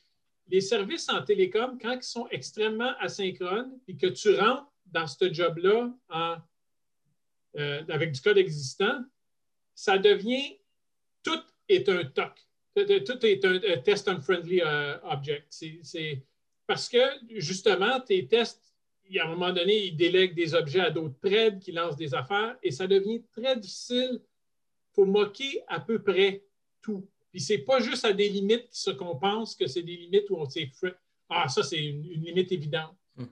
[0.48, 5.34] Les services en télécom, quand ils sont extrêmement asynchrones et que tu rentres dans ce
[5.34, 5.91] job-là
[7.56, 9.04] euh, avec du code existant,
[9.74, 10.58] ça devient,
[11.24, 12.39] tout est un TOC.
[12.76, 15.46] Tout est un, test unfriendly uh, object.
[15.50, 16.24] C'est
[16.66, 16.98] parce que,
[17.30, 18.74] justement, tes tests
[19.20, 22.58] à un moment donné, il délègue des objets à d'autres trades qui lancent des affaires
[22.64, 24.22] et ça devient très difficile.
[24.22, 26.44] Il faut moquer à peu près
[26.82, 27.08] tout.
[27.34, 30.30] Puis ce n'est pas juste à des limites qui se compensent que c'est des limites
[30.30, 30.70] où on s'est
[31.30, 32.96] Ah, ça, c'est une, limite évidente.
[33.16, 33.26] Hmm.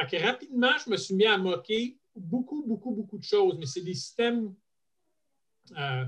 [0.00, 3.66] Fait que rapidement, je me suis mis à moquer beaucoup, beaucoup, beaucoup de choses, mais
[3.66, 4.54] c'est des systèmes.
[5.78, 6.06] euh,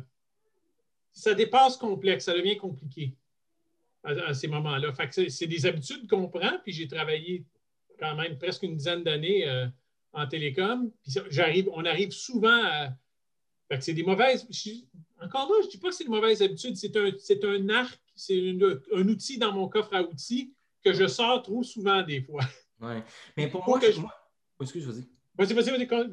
[1.13, 3.15] ça dépasse complexe, ça devient compliqué
[4.03, 4.93] à, à ces moments-là.
[4.95, 7.45] Fait que c'est- c'est des habitudes qu'on prend, puis j'ai travaillé
[8.01, 9.67] quand même presque une dizaine d'années euh,
[10.15, 10.91] en télécom.
[11.03, 12.89] Puis j'arrive, on arrive souvent à.
[13.81, 14.47] C'est des mauvaises.
[15.21, 17.69] encore là, je ne dis pas que c'est une mauvaise habitude, c'est un, c'est un
[17.71, 18.57] arc, c'est
[18.95, 20.53] un outil dans mon coffre à outils
[20.85, 22.43] que je sors trop souvent des fois.
[22.81, 23.03] Ouais.
[23.37, 24.12] Mais pour moi, que je- je- moi-
[24.59, 25.07] Oh, excuse, vas-y.
[25.37, 25.53] Vas-y,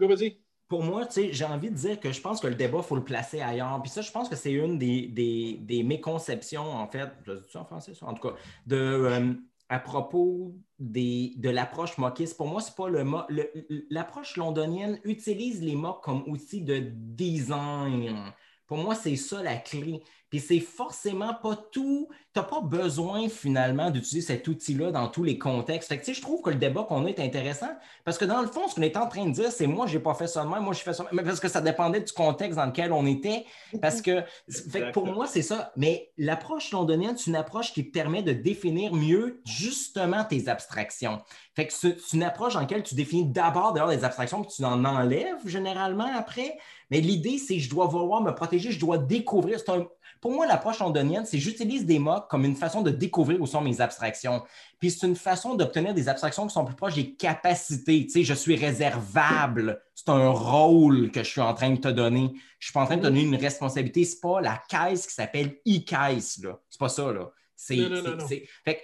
[0.08, 0.42] vas-y.
[0.68, 3.04] Pour moi, j'ai envie de dire que je pense que le débat, il faut le
[3.04, 3.80] placer ailleurs.
[3.82, 7.50] Puis ça, je pense que c'est une des, des, des méconceptions, en fait, je dis
[7.52, 8.06] ça en français, ça?
[8.08, 8.36] en tout cas,
[8.66, 9.34] de, euh,
[9.72, 12.36] à propos des, de l'approche moquiste.
[12.36, 13.50] Pour moi, c'est pas le mo- le-
[13.90, 18.34] L'approche londonienne utilise les mocs comme outil de design.
[18.68, 20.04] Pour moi, c'est ça la clé.
[20.32, 22.08] Puis c'est forcément pas tout.
[22.34, 25.90] Tu n'as pas besoin finalement d'utiliser cet outil-là dans tous les contextes.
[25.90, 27.68] Fait que, tu sais, je trouve que le débat qu'on a est intéressant
[28.06, 29.98] parce que dans le fond, ce qu'on est en train de dire, c'est moi, je
[29.98, 31.18] n'ai pas fait ça de même, moi, je fais ça de même.
[31.18, 33.46] Mais parce que ça dépendait du contexte dans lequel on était.
[33.82, 35.74] Parce que, fait que pour moi, c'est ça.
[35.76, 41.20] Mais l'approche londonienne, c'est une approche qui te permet de définir mieux justement tes abstractions.
[41.58, 44.64] Fait que c'est une approche dans laquelle tu définis d'abord d'ailleurs des abstractions, puis tu
[44.64, 46.58] en enlèves généralement après.
[46.90, 49.60] Mais l'idée, c'est je dois vouloir me protéger, je dois découvrir.
[49.60, 49.86] C'est un-
[50.22, 53.60] Pour moi, l'approche londonienne, c'est j'utilise des mots comme une façon de découvrir où sont
[53.62, 54.44] mes abstractions.
[54.80, 58.06] Puis c'est une façon d'obtenir des abstractions qui sont plus proches des capacités.
[58.06, 59.82] Tu sais, je suis réservable.
[59.96, 62.28] C'est un rôle que je suis en train de te donner.
[62.28, 64.04] Je ne suis pas en train de te donner une responsabilité.
[64.06, 66.40] Ce n'est pas la caisse qui s'appelle e-caisse.
[66.70, 67.12] C'est pas ça.
[67.12, 67.32] Là.
[67.56, 68.28] C'est, Non, non, c'est- non, non.
[68.28, 68.82] c'est- Fait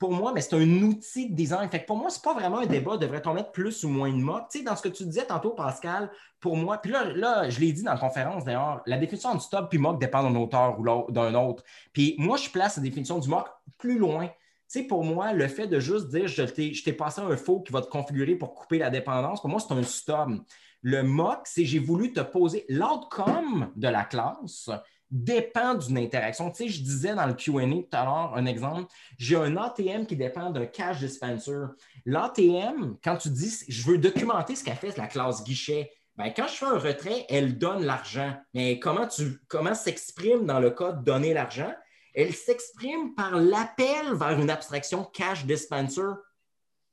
[0.00, 1.68] pour moi, mais c'est un outil de design.
[1.68, 2.96] Fait pour moi, ce n'est pas vraiment un débat.
[2.96, 4.40] Devrait-on mettre plus ou moins de mots?
[4.50, 7.60] Tu sais, dans ce que tu disais tantôt, Pascal, pour moi, puis là, là je
[7.60, 10.80] l'ai dit dans la conférence d'ailleurs, la définition du stop puis mock dépend d'un auteur
[10.80, 11.62] ou d'un autre.
[11.92, 13.46] Puis moi, je place la définition du mock
[13.76, 14.30] plus loin.
[14.72, 17.82] Tu pour moi, le fait de juste dire je t'ai passé un faux qui va
[17.82, 20.30] te configurer pour couper la dépendance, pour moi, c'est un stop.
[20.80, 24.70] Le mock, c'est j'ai voulu te poser l'outcome de la classe
[25.10, 26.50] dépend d'une interaction.
[26.50, 30.06] Tu sais, je disais dans le QA tout à l'heure, un exemple, j'ai un ATM
[30.06, 31.56] qui dépend d'un cash dispenser.
[32.06, 36.46] L'ATM, quand tu dis je veux documenter ce qu'a fait la classe guichet, ben, quand
[36.48, 38.36] je fais un retrait, elle donne l'argent.
[38.52, 41.72] Mais comment, tu, comment s'exprime dans le cas de donner l'argent?
[42.14, 46.02] Elle s'exprime par l'appel vers une abstraction cash dispenser.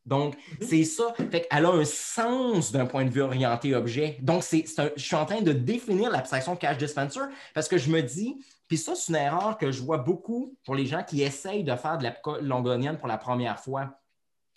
[0.08, 1.14] Donc, c'est ça.
[1.30, 4.18] Fait qu'elle a un sens d'un point de vue orienté objet.
[4.22, 4.64] Donc, c'est,
[4.96, 7.20] je suis en train de définir l'abstraction cash dispenser
[7.54, 8.38] parce que je me dis,
[8.68, 11.76] puis ça, c'est une erreur que je vois beaucoup pour les gens qui essayent de
[11.76, 14.00] faire de la longonienne pour la première fois.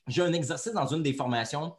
[0.07, 1.75] J'ai un exercice dans une des formations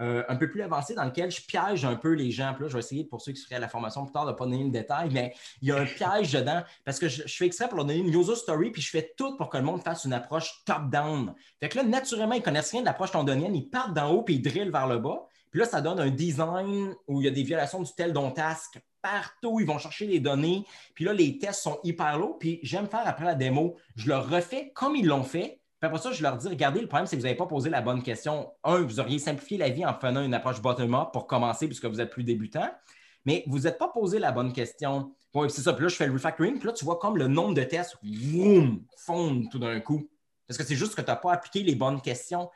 [0.00, 2.52] euh, un peu plus avancé dans lequel je piège un peu les gens.
[2.54, 4.32] Puis là, je vais essayer pour ceux qui seraient à la formation plus tard de
[4.32, 7.22] ne pas donner le détail, mais il y a un piège dedans parce que je,
[7.26, 9.56] je fais exprès pour leur donner une user story, puis je fais tout pour que
[9.56, 11.34] le monde fasse une approche top-down.
[11.60, 14.22] Fait que là, naturellement, ils ne connaissent rien de l'approche londonienne, ils partent d'en haut
[14.22, 15.28] puis ils drillent vers le bas.
[15.54, 18.32] Puis là, ça donne un design où il y a des violations du tel dont
[18.32, 19.60] task partout.
[19.60, 20.64] Ils vont chercher les données.
[20.96, 22.38] Puis là, les tests sont hyper lourds.
[22.40, 25.60] Puis j'aime faire après la démo, je le refais comme ils l'ont fait.
[25.84, 27.68] Puis après ça, je leur dis, regardez, le problème, c'est que vous n'avez pas posé
[27.68, 28.50] la bonne question.
[28.64, 32.00] Un, vous auriez simplifié la vie en faisant une approche bottom-up pour commencer puisque vous
[32.00, 32.70] êtes plus débutant.
[33.26, 35.12] Mais vous n'êtes pas posé la bonne question.
[35.34, 35.74] Oui, c'est ça.
[35.74, 36.56] Puis là, je fais le refactoring.
[36.56, 40.08] Puis là, tu vois comme le nombre de tests, boum, fondent tout d'un coup.
[40.48, 42.48] Parce que c'est juste que tu n'as pas appliqué les bonnes questions.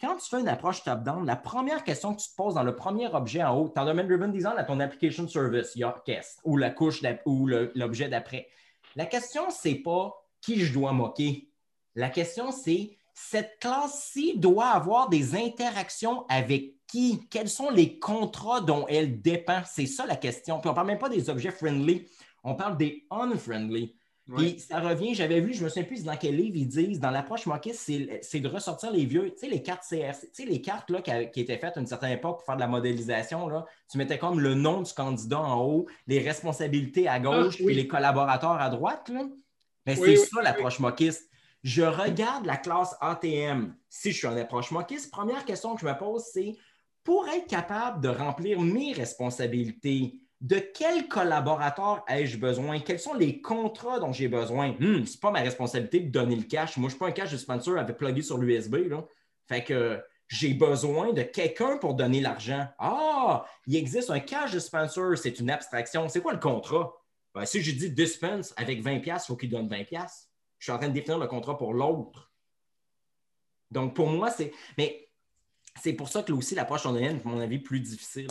[0.00, 2.74] Quand tu fais une approche top-down, la première question que tu te poses dans le
[2.74, 6.56] premier objet en haut, tu en domaine driven design à ton application service, qu'est-ce, ou
[6.56, 8.48] la couche ou l'objet d'après.
[8.96, 11.51] La question, c'est pas qui je dois moquer.
[11.94, 17.20] La question, c'est cette classe-ci doit avoir des interactions avec qui?
[17.30, 19.62] Quels sont les contrats dont elle dépend?
[19.66, 20.58] C'est ça la question.
[20.60, 22.06] Puis on ne parle même pas des objets friendly,
[22.42, 23.94] on parle des unfriendly.
[24.36, 27.10] Puis ça revient, j'avais vu, je me souviens plus dans quel livre ils disent, dans
[27.10, 27.90] l'approche moquiste,
[28.22, 31.02] c'est de ressortir les vieux, tu sais, les cartes CF, tu sais, les cartes là,
[31.02, 33.98] qui, qui, étaient faites à une certaine époque pour faire de la modélisation, là, tu
[33.98, 37.66] mettais comme le nom du candidat en haut, les responsabilités à gauche, ah, oui.
[37.66, 39.08] puis les collaborateurs à droite.
[39.08, 39.24] Là.
[39.86, 41.28] Mais oui, c'est oui, ça l'approche moquiste.
[41.62, 43.74] Je regarde la classe ATM.
[43.88, 46.56] Si je suis en approche moquiste, première question que je me pose, c'est
[47.04, 52.80] pour être capable de remplir mes responsabilités, de quel collaborateur ai-je besoin?
[52.80, 54.72] Quels sont les contrats dont j'ai besoin?
[54.80, 56.76] Hmm, ce n'est pas ma responsabilité de donner le cash.
[56.76, 58.76] Moi, je ne suis pas un cash dispenser avec plugué sur l'USB.
[59.46, 62.66] Fait que j'ai besoin de quelqu'un pour donner l'argent.
[62.78, 66.08] Ah, il existe un cash dispenser, c'est une abstraction.
[66.08, 66.92] C'est quoi le contrat?
[67.34, 70.31] Ben, si je dis dispense avec 20$, il faut qu'il donne 20$.
[70.62, 72.30] Je suis en train de définir le contrat pour l'autre.
[73.72, 74.52] Donc, pour moi, c'est.
[74.78, 75.08] Mais
[75.80, 78.28] c'est pour ça que là aussi, l'approche londonienne, à mon avis, plus difficile.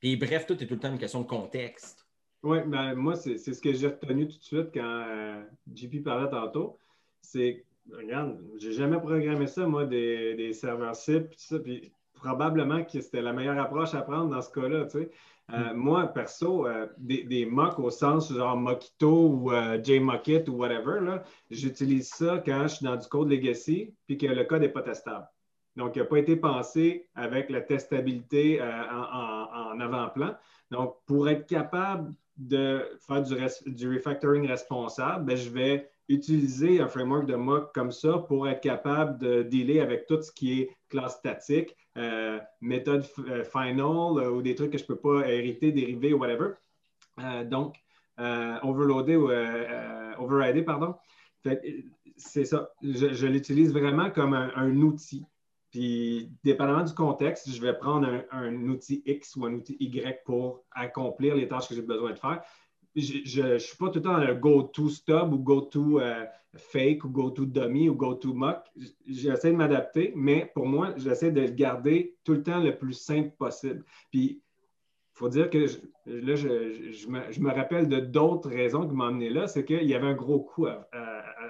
[0.00, 2.06] Et bref, tout est tout le temps une question de contexte.
[2.42, 5.44] Oui, mais moi, c'est ce que j'ai retenu tout de suite quand euh,
[5.74, 6.78] JP parlait tantôt.
[7.20, 11.20] C'est regarde, j'ai jamais programmé ça, moi, des, des serveurs ça,
[11.62, 11.92] puis
[12.22, 15.10] probablement que c'était la meilleure approche à prendre dans ce cas-là, tu sais.
[15.52, 15.76] Euh, mm.
[15.76, 21.18] moi, perso, euh, des, des mocks au sens genre Mockito ou euh, JMockit ou whatever,
[21.50, 24.82] j'utilise ça quand je suis dans du code legacy puis que le code n'est pas
[24.82, 25.26] testable.
[25.74, 30.36] Donc, il n'a pas été pensé avec la testabilité en, avant-plan.
[30.70, 37.26] Donc, pour être capable de faire du, refactoring responsable, ben, je vais utiliser un framework
[37.26, 41.16] de mock comme ça pour être capable de dealer avec tout ce qui est classe
[41.16, 45.72] statique, euh, méthode euh, final euh, ou des trucs que je ne peux pas hériter,
[45.72, 46.52] dériver, whatever.
[47.46, 47.76] donc,
[48.18, 49.30] overloader ou
[50.18, 50.94] overrider, pardon.
[52.16, 52.70] C'est ça.
[52.82, 55.26] Je, l'utilise vraiment comme un, outil.
[55.70, 60.64] Puis, dépendamment du contexte, je vais prendre un, outil X ou un outil Y pour
[60.70, 62.42] accomplir les tâches que j'ai besoin de faire
[62.94, 66.24] je ne suis pas tout le temps dans le go-to stub ou go-to euh,
[66.56, 68.64] fake ou go-to dummy ou go-to mock.
[69.06, 72.94] J'essaie de m'adapter, mais pour moi, j'essaie de le garder tout le temps le plus
[72.94, 73.84] simple possible.
[74.10, 74.42] Puis,
[75.14, 75.66] il faut dire que
[76.06, 80.08] là, je, me, rappelle de d'autres raisons qui m'ont amené là, c'est qu'il y avait
[80.08, 80.88] un gros coût à,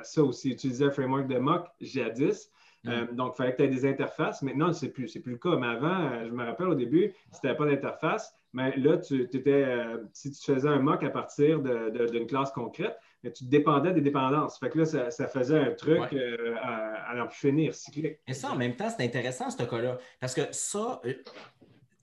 [0.03, 0.51] ça aussi.
[0.51, 2.51] Utiliser un framework de mock jadis.
[2.85, 2.91] Mm.
[2.91, 4.43] Euh, donc, il fallait que tu aies des interfaces.
[4.43, 5.57] Maintenant, ce n'est plus, plus le cas.
[5.57, 8.99] Mais avant, euh, je me rappelle au début, si tu n'avais pas d'interface, mais là,
[8.99, 13.45] tu étais, euh, si tu faisais un mock à partir d'une classe concrète, mais tu
[13.45, 14.59] dépendais des dépendances.
[14.59, 18.19] Fait que là, ça, faisait un truc euh, à, n'en plus finir, cyclique.
[18.27, 19.97] Et ça, en même temps, c'est intéressant, ce cas-là.
[20.21, 21.15] Parce que ça, euh,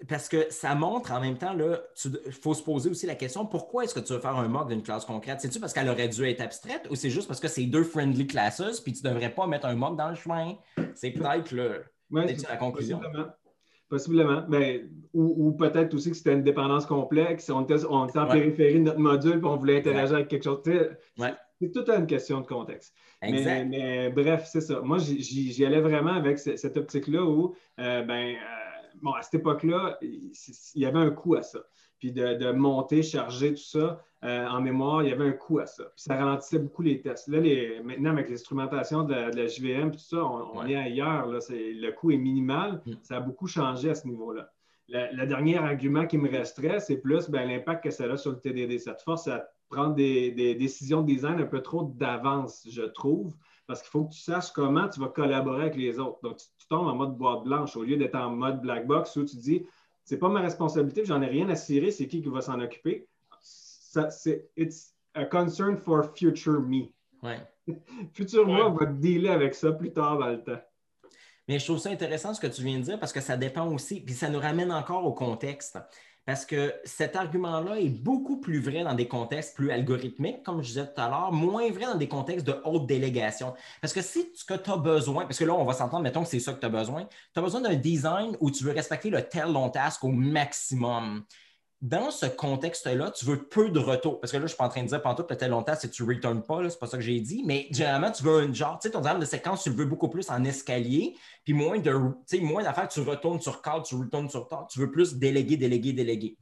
[0.07, 3.83] parce que ça montre en même temps, il faut se poser aussi la question pourquoi
[3.83, 5.41] est-ce que tu veux faire un mock d'une classe concrète?
[5.41, 8.25] C'est-tu parce qu'elle aurait dû être abstraite ou c'est juste parce que c'est deux friendly
[8.25, 10.55] classes puis tu ne devrais pas mettre un mock dans le chemin?
[10.95, 11.53] C'est peut-être
[12.13, 13.01] la conclusion?
[13.89, 14.43] Possiblement.
[14.47, 17.49] Mais, ou, peut-être aussi que c'était une dépendance complexe.
[17.49, 20.61] On était, en périphérie de notre module et on voulait interagir avec quelque chose.
[21.61, 22.93] C'est toute une question de contexte.
[23.21, 24.79] Mais, bref, c'est ça.
[24.81, 28.37] Moi, j'y allais vraiment avec cette optique-là où, euh, ben, euh,
[29.01, 30.31] bon, à cette époque-là, il
[30.75, 31.59] y avait un coût à ça
[31.99, 35.65] puis de, monter, charger tout ça euh, en mémoire, il y avait un coût à
[35.65, 35.83] ça.
[35.83, 37.27] Puis ça ralentissait beaucoup les tests.
[37.27, 37.39] Là,
[37.83, 41.27] maintenant, avec l'instrumentation de, la JVM, tout ça, on, est ailleurs.
[41.27, 42.81] Là, le coût est minimal.
[42.85, 42.93] Mm.
[43.01, 44.49] Ça a beaucoup changé à ce niveau-là.
[44.89, 48.39] Le, dernier argument qui me resterait, c'est plus ben, l'impact que ça a sur le
[48.39, 48.79] TDD.
[48.79, 53.35] Ça te force à prendre des, décisions de design un peu trop d'avance, je trouve,
[53.67, 56.19] parce qu'il faut que tu saches comment tu vas collaborer avec les autres.
[56.23, 59.15] Donc, tu, tu tombes en mode boîte blanche au lieu d'être en mode black box
[59.15, 59.63] où tu dis
[60.09, 63.07] c'est pas ma responsabilité, j'en ai rien à cirer, c'est qui qui va s'en occuper.
[63.43, 66.87] c'est it's a concern for future me.
[67.21, 67.37] Ouais.
[68.13, 70.59] futur moi va dealer avec ça plus tard dans le temps.
[71.47, 73.71] Mais je trouve ça intéressant ce que tu viens de dire parce que ça dépend
[73.71, 75.77] aussi, puis ça nous ramène encore au contexte.
[76.29, 80.67] Parce que cet argument-là est beaucoup plus vrai dans des contextes plus algorithmiques, comme je
[80.67, 83.55] disais tout à l'heure, moins vrai dans des contextes de haute délégation.
[83.81, 86.21] Parce que si ce que tu as besoin, parce que là, on va s'entendre, mettons
[86.21, 88.73] que c'est ça que tu as besoin, tu as besoin d'un design où tu veux
[88.73, 91.23] respecter le tel long task au maximum
[91.81, 94.19] dans ce contexte-là, tu veux peu de retour.
[94.19, 95.75] Parce que là, je ne suis pas en train de dire pendant tout tel longtemps
[95.75, 98.39] si tu ne returnes pas, c'est pas ça que j'ai dit, mais généralement, tu veux
[98.39, 101.15] un genre, tu sais, ton diagramme de séquence, tu le veux beaucoup plus en escalier,
[101.45, 101.91] puis moins de,
[102.41, 105.93] moins d'affaires, tu retournes sur cadre, tu retournes sur tard, tu veux plus déléguer, déléguer,
[105.93, 106.37] déléguer.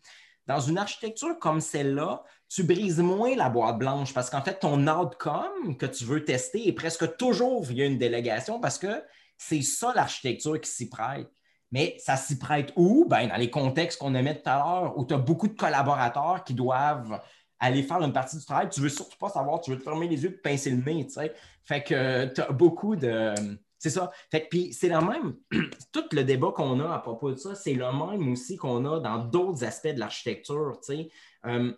[0.47, 4.87] Dans une architecture comme celle-là, tu brises moins la boîte blanche parce qu'en fait, ton
[4.87, 9.03] outcome que tu veux tester est presque toujours via une délégation parce que
[9.37, 11.29] c'est ça l'architecture qui s'y prête.
[11.71, 13.05] Mais ça s'y prête où?
[13.09, 15.55] Ben, dans les contextes qu'on a mis tout à l'heure, où tu as beaucoup de
[15.55, 17.19] collaborateurs qui doivent
[17.59, 18.69] aller faire une partie du travail.
[18.69, 21.05] Tu veux surtout pas savoir, tu veux te fermer les yeux te pincer le nez.
[21.07, 21.33] Tu sais.
[21.63, 23.33] Fait que tu as beaucoup de.
[23.79, 24.11] C'est ça.
[24.31, 25.35] Fait que, puis c'est le même.
[25.91, 28.99] Tout le débat qu'on a à propos de ça, c'est le même aussi qu'on a
[28.99, 30.79] dans d'autres aspects de l'architecture.
[30.85, 31.09] Tu sais.
[31.45, 31.73] Euh,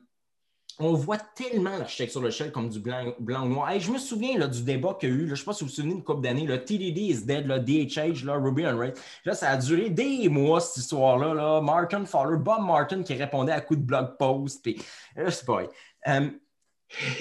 [0.79, 3.77] on voit tellement l'architecture de shell comme du blanc, blanc ou noir.
[3.79, 5.63] je me souviens là, du débat qu'il y a eu, je ne sais pas si
[5.63, 8.77] vous vous souvenez une couple d'années, le TDD is dead, le DHH, là, Ruby on
[8.77, 8.93] Rails.
[9.25, 11.33] Là, ça a duré des mois, cette histoire-là.
[11.33, 11.61] Là.
[11.61, 14.63] Martin Fowler, Bob Martin qui répondait à coups de blog post.
[14.63, 14.81] Puis,
[15.17, 15.63] je sais pas.
[16.07, 16.29] Euh,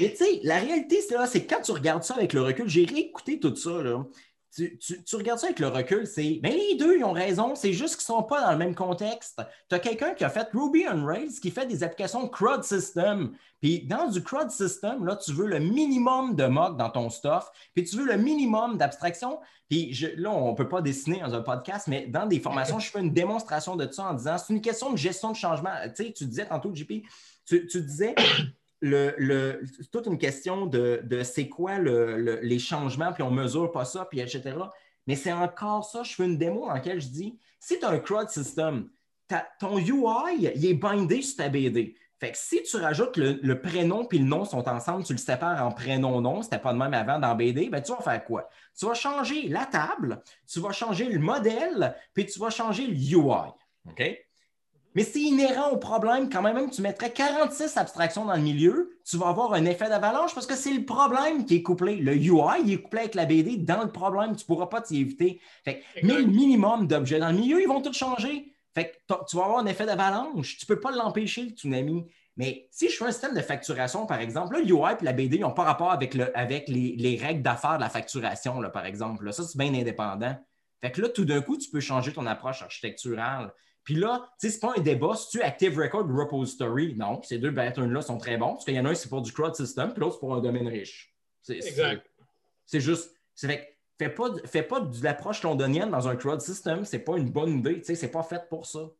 [0.01, 3.39] mais tu sais, la réalité, c'est quand tu regardes ça avec le recul, j'ai réécouté
[3.39, 3.83] tout ça.
[3.83, 4.05] Là
[4.55, 7.73] tu, regardes ça avec le recul, c'est mais ben, les deux, ils ont raison, c'est
[7.73, 9.41] juste qu'ils ne sont pas dans le même contexte.
[9.69, 13.33] Tu as quelqu'un qui a fait Ruby on Rails qui fait des applications CRUD System.
[13.61, 17.51] Puis dans du CRUD System, là, tu veux le minimum de mock dans ton stuff,
[17.75, 19.39] puis tu veux le minimum d'abstraction.
[19.69, 22.91] Puis là, on ne peut pas dessiner dans un podcast, mais dans des formations, je
[22.91, 25.75] fais une démonstration de ça en disant c'est une question de gestion de changement.
[25.95, 26.93] Tu sais, tu disais tantôt, JP,
[27.47, 28.15] tu, tu disais
[28.81, 29.61] le,
[29.91, 34.55] toute une question de, c'est quoi les changements, puis on mesure pas ça, puis etc.
[35.07, 37.91] Mais c'est encore ça, je fais une démo dans laquelle je dis, si tu as
[37.91, 38.91] un CRUD system,
[39.59, 41.97] ton UI, il est bindé sur ta BD.
[42.21, 45.65] Fait que si tu rajoutes le, prénom puis le nom sont ensemble, tu le sépares
[45.65, 48.49] en prénom-nom, c'était pas de même avant dans BD, ben tu vas faire quoi?
[48.77, 52.95] Tu vas changer la table, tu vas changer le modèle, puis tu vas changer le
[52.95, 53.53] UI.
[53.89, 54.28] OK?
[54.95, 59.17] Mais c'est inhérent au problème, quand même, tu mettrais 46 abstractions dans le milieu, tu
[59.17, 61.97] vas avoir un effet d'avalanche parce que c'est le problème qui est couplé.
[61.97, 64.81] Le UI, il est couplé avec la BD dans le problème, tu ne pourras pas
[64.81, 65.41] t'y éviter.
[65.65, 68.53] Fait que, le minimum d'objets dans le milieu, ils vont tous changer.
[68.75, 70.57] Fait que tu vas avoir un effet d'avalanche.
[70.57, 72.05] Tu ne peux pas l'empêcher, le tsunami.
[72.37, 75.13] Mais si je fais un système de facturation, par exemple, là, le UI et la
[75.13, 78.87] BD n'ont pas rapport avec, le, avec les, règles d'affaires de la facturation, là, par
[78.87, 79.33] exemple.
[79.33, 80.37] ça, c'est bien indépendant.
[80.81, 83.53] Fait que là, tout d'un coup, tu peux changer ton approche architecturale.
[83.89, 86.95] Puis là, tu sais, c'est pas un débat si tu Active Record ou Repository?
[86.95, 88.53] Non, ces deux patterns-là sont très bons.
[88.53, 90.35] Parce qu'il y en a un, c'est pour du crowd system, puis l'autre, c'est pour
[90.35, 91.15] un domaine riche.
[91.49, 92.07] Exact.
[92.67, 93.15] C'est juste.
[93.35, 97.31] Fait, fais pas, fais pas de l'approche londonienne dans un crowd system, c'est pas une
[97.31, 97.79] bonne idée.
[97.79, 98.91] Tu sais, c'est pas fait pour ça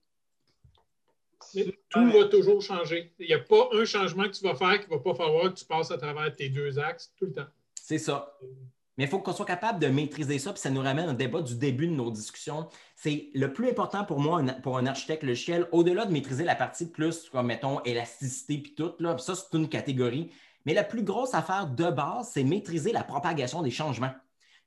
[1.89, 3.13] tout va toujours changer.
[3.19, 5.53] Il n'y a pas un changement que tu vas faire qui ne va pas falloir
[5.53, 7.47] que tu passes à travers tes deux axes tout le temps.
[7.75, 8.37] C'est ça.
[8.99, 11.41] Mais il faut qu'on soit capable de maîtriser ça, puis ça nous ramène au débat
[11.41, 12.69] du début de nos discussions.
[12.97, 16.87] C'est le plus important pour moi, pour un architecte logiciel, au-delà de maîtriser la partie
[16.87, 20.31] plus, comme mettons, élasticité, puis tout, là, ça, c'est une catégorie.
[20.67, 24.13] Mais la plus grosse affaire de base, c'est maîtriser la propagation des changements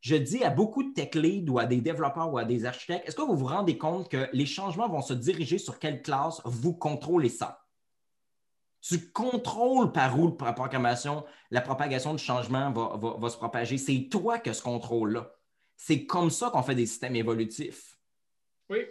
[0.02, 3.08] je dis à beaucoup de tech leads ou à des développeurs ou à des architectes,
[3.08, 6.42] est-ce que vous vous rendez compte que les changements vont se diriger sur quelle classe
[6.44, 7.64] vous contrôlez ça?
[8.82, 13.78] Tu contrôles par où la propagation, la propagation du changement va, se propager.
[13.78, 15.32] C'est toi qui as ce contrôle-là.
[15.76, 17.98] C'est comme ça qu'on fait des systèmes évolutifs.
[18.70, 18.86] Oui.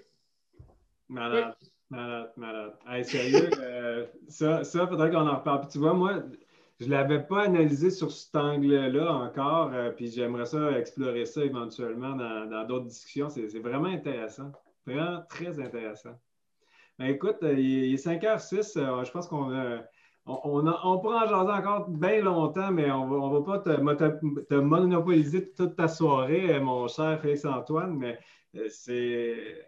[1.09, 1.57] Malade,
[1.89, 3.05] malade, malade.
[3.05, 5.67] sérieux, euh, ça, ça faudrait qu'on en reparle.
[5.69, 6.23] tu vois, moi,
[6.79, 11.45] je ne l'avais pas analysé sur cet angle-là encore, euh, puis j'aimerais ça explorer ça
[11.45, 13.29] éventuellement dans d'autres discussions.
[13.29, 14.53] C'est vraiment intéressant.
[14.87, 16.19] Vraiment très intéressant.
[17.01, 18.77] Ben, écoute, euh, il, est 5h06.
[18.77, 19.51] Euh, je pense qu'on
[20.27, 25.51] on, on, pourra en jaser encore bien longtemps, mais on ne va pas te, monopoliser
[25.53, 28.19] toute ta soirée, mon cher Félix-Antoine, mais
[28.69, 29.65] c'est.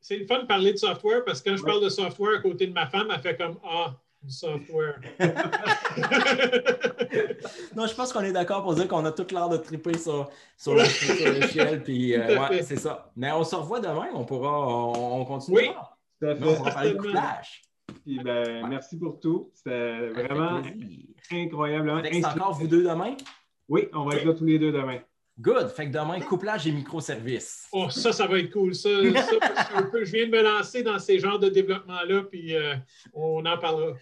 [0.00, 2.42] C'est le fun de parler de software parce que quand je parle de software à
[2.42, 3.96] côté de ma femme, elle fait comme Ah,
[4.28, 5.00] software.
[7.74, 10.28] non, je pense qu'on est d'accord pour dire qu'on a toute l'air de triper sur,
[10.56, 11.82] sur l'échelle.
[11.82, 13.10] Puis, euh, ouais, c'est ça.
[13.16, 14.08] Mais on se revoit demain.
[14.14, 15.56] On pourra, on, continue.
[15.56, 15.70] Oui.
[16.22, 17.62] On pourra parler de couplage.
[18.04, 19.50] Puis, ben, Merci pour tout.
[19.54, 20.62] C'était vraiment
[21.30, 22.02] incroyablement.
[22.04, 23.16] C'est encore vous deux demain?
[23.68, 25.00] Oui, on va être là tous les deux demain.
[25.38, 25.68] Good.
[25.70, 27.66] Fait que demain, couplage et microservices.
[27.72, 28.72] Oh, ça, ça va être cool.
[28.74, 32.76] Ça, ça je viens de me lancer dans ces genres de développement-là, puis euh,
[33.12, 33.94] on en parlera.